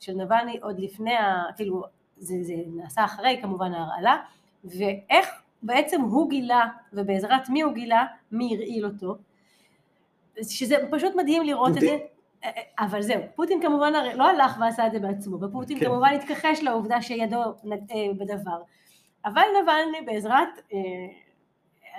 של 0.00 0.12
נבלני 0.14 0.58
עוד 0.62 0.78
לפני, 0.78 1.14
כאילו, 1.56 1.82
זה, 2.16 2.34
זה 2.42 2.54
נעשה 2.66 3.04
אחרי 3.04 3.38
כמובן 3.42 3.72
ההרעלה, 3.74 4.16
ואיך 4.64 5.28
בעצם 5.62 6.00
הוא 6.00 6.30
גילה, 6.30 6.66
ובעזרת 6.92 7.48
מי 7.48 7.62
הוא 7.62 7.72
גילה, 7.72 8.06
מי 8.32 8.54
הרעיל 8.54 8.86
אותו, 8.86 9.16
שזה 10.42 10.76
פשוט 10.90 11.14
מדהים 11.16 11.42
לראות 11.42 11.76
את? 11.76 11.80
זה. 11.80 11.98
אבל 12.78 13.02
זהו, 13.02 13.22
פוטין 13.34 13.62
כמובן 13.62 13.94
הרי 13.94 14.14
לא 14.14 14.28
הלך 14.28 14.56
ועשה 14.60 14.86
את 14.86 14.92
זה 14.92 14.98
בעצמו, 14.98 15.40
ופוטין 15.40 15.78
כן. 15.78 15.86
כמובן 15.86 16.08
התכחש 16.14 16.62
לעובדה 16.62 17.02
שידו 17.02 17.42
אה, 17.42 18.12
בדבר. 18.18 18.62
אבל 19.24 19.42
נבלני 19.62 20.06
בעזרת 20.06 20.48
אה, 20.72 20.78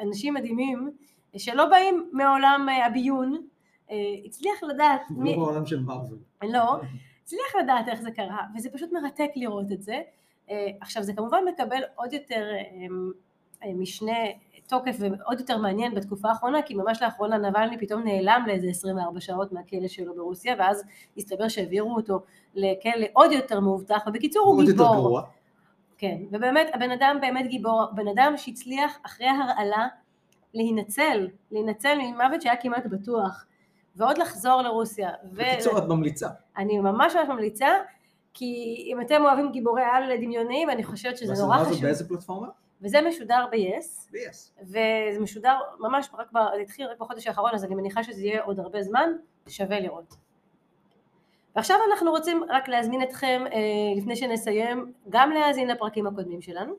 אנשים 0.02 0.34
מדהימים, 0.34 0.92
שלא 1.38 1.66
באים 1.66 2.10
מעולם 2.14 2.68
אה, 2.70 2.86
הביון, 2.86 3.48
הצליח 4.26 4.64
לדעת 4.64 5.02
לא 5.10 5.24
מי, 5.24 5.36
בעולם 5.36 5.66
של 5.66 5.80
מארוול. 5.80 6.18
לא, 6.44 6.78
הצליח 7.24 7.56
לדעת 7.64 7.88
איך 7.88 8.02
זה 8.02 8.12
קרה, 8.12 8.44
וזה 8.56 8.70
פשוט 8.70 8.92
מרתק 8.92 9.30
לראות 9.36 9.72
את 9.72 9.82
זה. 9.82 10.02
אה, 10.50 10.68
עכשיו 10.82 11.04
זה 11.04 11.14
כמובן 11.14 11.44
מקבל 11.54 11.82
עוד 11.96 12.14
יותר 12.14 12.44
אה, 12.54 12.86
אה, 13.64 13.74
משנה 13.74 14.18
תוקף 14.68 14.96
ועוד 15.00 15.40
יותר 15.40 15.58
מעניין 15.58 15.96
בתקופה 15.96 16.30
האחרונה, 16.30 16.62
כי 16.62 16.74
ממש 16.74 17.02
לאחרונה 17.02 17.38
נבלני 17.38 17.78
פתאום 17.80 18.04
נעלם 18.04 18.44
לאיזה 18.48 18.68
24 18.70 19.20
שעות 19.20 19.52
מהכלא 19.52 19.88
שלו 19.88 20.16
ברוסיה, 20.16 20.56
ואז 20.60 20.84
הסתבר 21.18 21.48
שהעבירו 21.48 21.96
אותו 21.96 22.20
לכלא 22.56 23.08
עוד 23.14 23.32
יותר 23.32 23.60
מאובטח, 23.60 24.04
ובקיצור 24.08 24.48
הוא 24.48 24.58
עוד 24.58 24.68
יותר 24.68 24.84
גיבור. 24.84 24.96
גרוע. 24.96 25.24
כן, 25.98 26.18
ובאמת 26.32 26.68
הבן 26.74 26.92
אדם 26.92 27.18
באמת 27.22 27.48
גיבור, 27.48 27.86
בן 27.96 28.08
אדם 28.08 28.34
שהצליח 28.38 28.98
אחרי 29.06 29.28
הרעלה 29.28 29.88
להינצל, 30.54 31.28
להינצל 31.52 31.98
ממוות 31.98 32.42
שהיה 32.42 32.56
כמעט 32.56 32.86
בטוח, 32.86 33.46
ועוד 33.96 34.18
לחזור 34.18 34.62
לרוסיה. 34.62 35.10
ו- 35.32 35.36
בקיצור 35.36 35.78
את 35.78 35.84
ממליצה. 35.84 36.28
אני 36.58 36.80
ממש 36.80 37.16
ממש 37.16 37.30
ממליצה, 37.30 37.68
כי 38.40 38.84
אם 38.88 39.02
אתם 39.02 39.22
אוהבים 39.22 39.52
גיבורי 39.52 39.82
על 39.84 40.18
דמיוניים, 40.18 40.70
אני 40.70 40.84
חושבת 40.84 41.18
שזה 41.18 41.34
נורא 41.34 41.58
והסדרה 41.58 41.72
חשוב. 41.72 41.84
באיזה 41.84 42.08
פלטפורמה? 42.08 42.48
וזה 42.82 43.02
משודר 43.02 43.46
ב-yes, 43.52 44.12
ב-yes. 44.12 44.64
וזה 44.64 45.20
משודר 45.20 45.58
ממש 45.80 46.10
רק, 46.14 46.32
ב- 46.34 46.56
זה 46.56 46.62
התחיל 46.62 46.88
רק 46.88 47.00
בחודש 47.00 47.28
האחרון, 47.28 47.52
אז 47.54 47.64
אני 47.66 47.76
מניחה 47.76 48.04
שזה 48.04 48.22
יהיה 48.22 48.44
עוד 48.44 48.60
הרבה 48.60 48.82
זמן, 48.82 49.10
שווה 49.48 49.80
לראות. 49.80 50.16
ועכשיו 51.56 51.78
אנחנו 51.92 52.12
רוצים 52.12 52.44
רק 52.50 52.68
להזמין 52.68 53.04
אתכם, 53.04 53.44
אה, 53.54 53.60
לפני 53.98 54.16
שנסיים, 54.16 54.94
גם 55.10 55.32
להאזין 55.32 55.68
לפרקים 55.68 56.08
הקודמים 56.08 56.42
שלנו. 56.42 56.74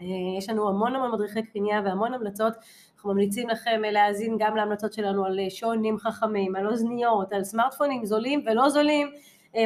אה, 0.00 0.06
יש 0.38 0.50
לנו 0.50 0.68
המון 0.68 0.96
המון 0.96 1.12
מדריכי 1.12 1.42
קנייה 1.42 1.82
והמון 1.84 2.14
המלצות, 2.14 2.52
אנחנו 2.94 3.12
ממליצים 3.12 3.48
לכם 3.48 3.82
אה, 3.84 3.90
להאזין 3.90 4.36
גם 4.38 4.56
להמלצות 4.56 4.92
שלנו 4.92 5.24
על 5.24 5.38
שעונים 5.48 5.98
חכמים, 5.98 6.56
על 6.56 6.66
אוזניות, 6.66 7.32
על 7.32 7.44
סמארטפונים 7.44 8.04
זולים 8.04 8.44
ולא 8.46 8.68
זולים, 8.68 9.10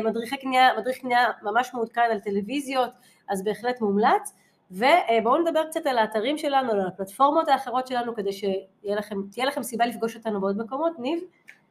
מדריכי 0.04 0.36
קנייה, 0.36 0.68
מדריך 0.78 0.98
קנייה 0.98 1.24
ממש 1.42 1.70
מעודכן 1.74 2.08
על 2.12 2.18
טלוויזיות, 2.20 2.90
אז 3.28 3.44
בהחלט 3.44 3.80
מומלץ. 3.80 4.32
ובואו 4.70 5.42
נדבר 5.42 5.64
קצת 5.70 5.86
על 5.86 5.98
האתרים 5.98 6.38
שלנו, 6.38 6.72
על 6.72 6.80
הפלטפורמות 6.80 7.48
האחרות 7.48 7.86
שלנו, 7.86 8.14
כדי 8.14 8.32
שתהיה 8.32 8.96
לכם, 8.96 9.16
לכם 9.46 9.62
סיבה 9.62 9.86
לפגוש 9.86 10.16
אותנו 10.16 10.40
בעוד 10.40 10.58
מקומות. 10.58 10.98
ניב? 10.98 11.20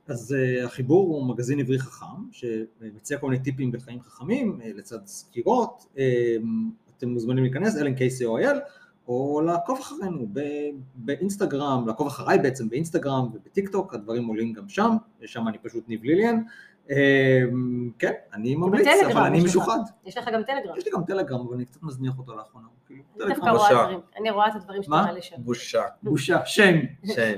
אז 0.07 0.35
uh, 0.35 0.65
החיבור 0.65 1.07
הוא 1.07 1.25
מגזין 1.25 1.59
עברי 1.59 1.79
חכם, 1.79 2.31
שמציע 2.31 3.17
כל 3.17 3.29
מיני 3.29 3.43
טיפים 3.43 3.71
בחיים 3.71 4.01
חכמים, 4.01 4.59
uh, 4.61 4.65
לצד 4.77 5.05
סקירות, 5.05 5.85
uh, 5.95 5.99
אתם 6.97 7.09
מוזמנים 7.09 7.43
להיכנס, 7.43 7.77
lnkco.il, 7.77 8.57
או 9.07 9.41
לעקוב 9.41 9.79
אחרינו 9.79 10.27
באינסטגרם, 10.95 11.87
לעקוב 11.87 12.07
אחריי 12.07 12.39
בעצם 12.39 12.69
באינסטגרם 12.69 13.27
ובטיק 13.33 13.69
טוק, 13.69 13.93
הדברים 13.93 14.25
עולים 14.25 14.53
גם 14.53 14.69
שם, 14.69 14.95
שם 15.25 15.47
אני 15.47 15.57
פשוט 15.57 15.89
ניב 15.89 16.03
ליליאן. 16.03 16.41
Uh, 16.87 16.93
כן, 17.99 18.11
אני 18.33 18.55
ממליץ, 18.55 18.87
אבל 19.11 19.21
אני. 19.21 19.43
משוחד. 19.43 19.79
יש 20.05 20.17
לך 20.17 20.29
גם 20.33 20.43
טלגרם. 20.43 20.77
יש 20.77 20.85
לי 20.85 20.91
גם 20.91 21.03
טלגרם, 21.03 21.39
אבל 21.47 21.55
אני 21.55 21.65
קצת 21.65 21.83
מזניח 21.83 22.17
אותו 22.17 22.35
לאחרונה. 22.35 22.67
כאילו, 22.87 23.01
אני 23.21 23.33
דווקא. 23.33 23.49
רואה. 23.49 23.83
דברים, 23.83 23.99
אני 24.19 24.31
רואה 24.31 24.47
את 24.47 24.55
הדברים 24.55 24.83
שאתה? 24.83 24.95
מעלה 24.95 25.21
שם. 25.21 25.35
בושה. 25.39 25.81
בושה, 26.03 26.45
שם, 26.45 26.75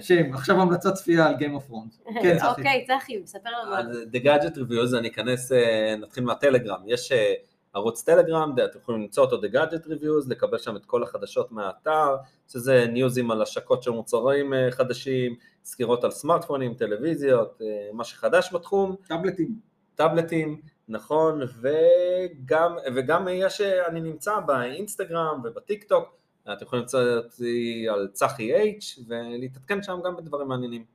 שם. 0.02 0.34
עכשיו 0.34 0.62
המלצת 0.62 0.94
צפייה 0.94 1.28
על 1.28 1.36
Game 1.36 1.62
of 1.62 1.72
Thrones. 1.72 2.12
כן, 2.24 2.38
צחי. 2.38 2.48
אוקיי, 2.48 2.86
צחי, 2.88 3.22
ספר 3.26 3.50
לנו 3.50 3.94
The 3.94 4.24
Gadget 4.26 4.56
Reviews, 4.56 4.98
אני 4.98 5.08
אכנס, 5.08 5.52
אה, 5.52 5.96
נתחיל 6.02 6.24
מהטלגרם. 6.24 6.80
יש 6.86 7.12
אה, 7.12 7.34
ערוץ 7.76 8.04
טלגרם, 8.04 8.56
אתם 8.66 8.80
יכולים 8.80 9.02
למצוא 9.02 9.26
אותו 9.26 9.42
The 9.42 9.54
Gadget 9.54 9.86
Reviews, 9.86 10.30
לקבל 10.30 10.58
שם 10.58 10.76
את 10.76 10.86
כל 10.86 11.04
החדשות 11.04 11.52
מהאתר, 11.52 12.16
שזה 12.48 12.86
ניוזים 12.88 13.32
על 13.32 13.42
השקות 13.42 13.84
של 13.84 13.92
מוצרים 13.92 14.54
אה, 14.54 14.72
חדשים, 14.72 15.36
סקירות 15.64 16.04
על 16.04 16.12
סמארטפונים, 16.12 16.74
טלוויזיות, 16.74 17.62
אה, 17.62 17.90
מה 17.94 18.04
שחדש 18.04 18.54
בתחום, 18.54 18.96
טאבלטים. 19.08 19.60
טאבלטים, 19.96 20.62
נכון, 20.88 21.42
וגם, 21.62 22.76
וגם 22.96 23.28
יש, 23.32 23.62
אה, 23.62 23.88
אני 23.88 24.02
נמצא 24.02 24.40
באינסטגרם 24.40 25.42
ובטיק 25.44 25.84
טוק, 25.84 26.16
אתם 26.54 26.66
יכולים 26.66 26.82
למצוא 26.82 27.18
אותי 27.18 27.86
על 27.90 28.08
צחי 28.14 28.52
H 28.54 29.02
ולהתעדכן 29.08 29.84
שם 29.84 30.00
גם 30.06 30.16
בדברים 30.16 30.48
מעניינים. 30.48 30.95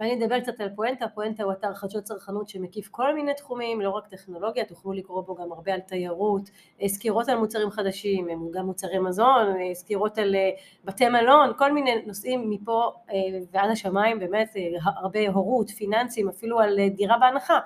ואני 0.00 0.24
אדבר 0.24 0.40
קצת 0.40 0.60
על 0.60 0.68
פואנטה, 0.76 1.08
פואנטה 1.08 1.44
הוא 1.44 1.52
אתר 1.52 1.74
חדשות 1.74 2.04
צרכנות 2.04 2.48
שמקיף 2.48 2.88
כל 2.90 3.14
מיני 3.14 3.34
תחומים, 3.34 3.80
לא 3.80 3.90
רק 3.90 4.06
טכנולוגיה, 4.06 4.64
תוכלו 4.64 4.92
לקרוא 4.92 5.22
בו 5.22 5.34
גם 5.34 5.52
הרבה 5.52 5.74
על 5.74 5.80
תיירות, 5.80 6.50
אה, 6.82 6.88
סקירות 6.88 7.28
על 7.28 7.38
מוצרים 7.38 7.70
חדשים, 7.70 8.28
אה, 8.30 8.34
גם 8.50 8.66
מוצרי 8.66 8.98
מזון, 8.98 9.56
אה, 9.60 9.74
סקירות 9.74 10.18
על 10.18 10.36
בתי 10.84 11.08
מלון, 11.08 11.52
כל 11.58 11.72
מיני 11.72 12.02
נושאים 12.06 12.50
מפה 12.50 12.92
ועד 13.52 13.70
השמיים, 13.70 14.18
באמת 14.18 14.56
הרבה 14.82 15.28
הורות, 15.28 15.70
פיננסים, 15.70 16.28
אפילו 16.28 16.60
על 16.60 16.78
דירה 16.88 17.18
בהנחה. 17.18 17.58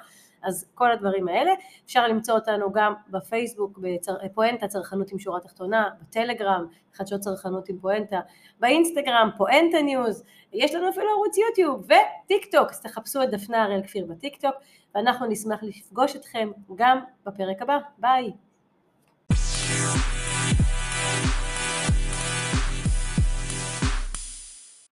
אז 0.43 0.71
כל 0.75 0.93
הדברים 0.93 1.29
האלה, 1.29 1.53
אפשר 1.85 2.07
למצוא 2.07 2.35
אותנו 2.35 2.73
גם 2.73 2.95
בפייסבוק, 3.11 3.79
בצר... 3.79 4.15
פואנטה 4.35 4.69
צרכנות 4.69 5.13
עם 5.13 5.19
שורה 5.19 5.41
תחתונה, 5.41 5.89
בטלגרם, 6.01 6.67
חדשות 6.95 7.21
צרכנות 7.21 7.69
עם 7.69 7.79
פואנטה, 7.79 8.21
באינסטגרם, 8.61 9.31
פואנטה 9.37 9.83
News, 9.83 10.25
יש 10.53 10.75
לנו 10.75 10.89
אפילו 10.89 11.07
ערוץ 11.11 11.37
יוטיוב 11.39 11.85
וטיק 11.85 12.53
טוק, 12.53 12.71
אז 12.71 12.81
תחפשו 12.81 13.23
את 13.23 13.31
דפנה 13.31 13.63
הראל 13.65 13.83
כפיר 13.83 14.07
בטיק 14.07 14.41
טוק, 14.41 14.55
ואנחנו 14.95 15.27
נשמח 15.27 15.63
לפגוש 15.63 16.17
אתכם 16.17 16.51
גם 16.75 16.99
בפרק 17.27 17.63
הבא, 17.63 17.79
ביי. 17.99 18.33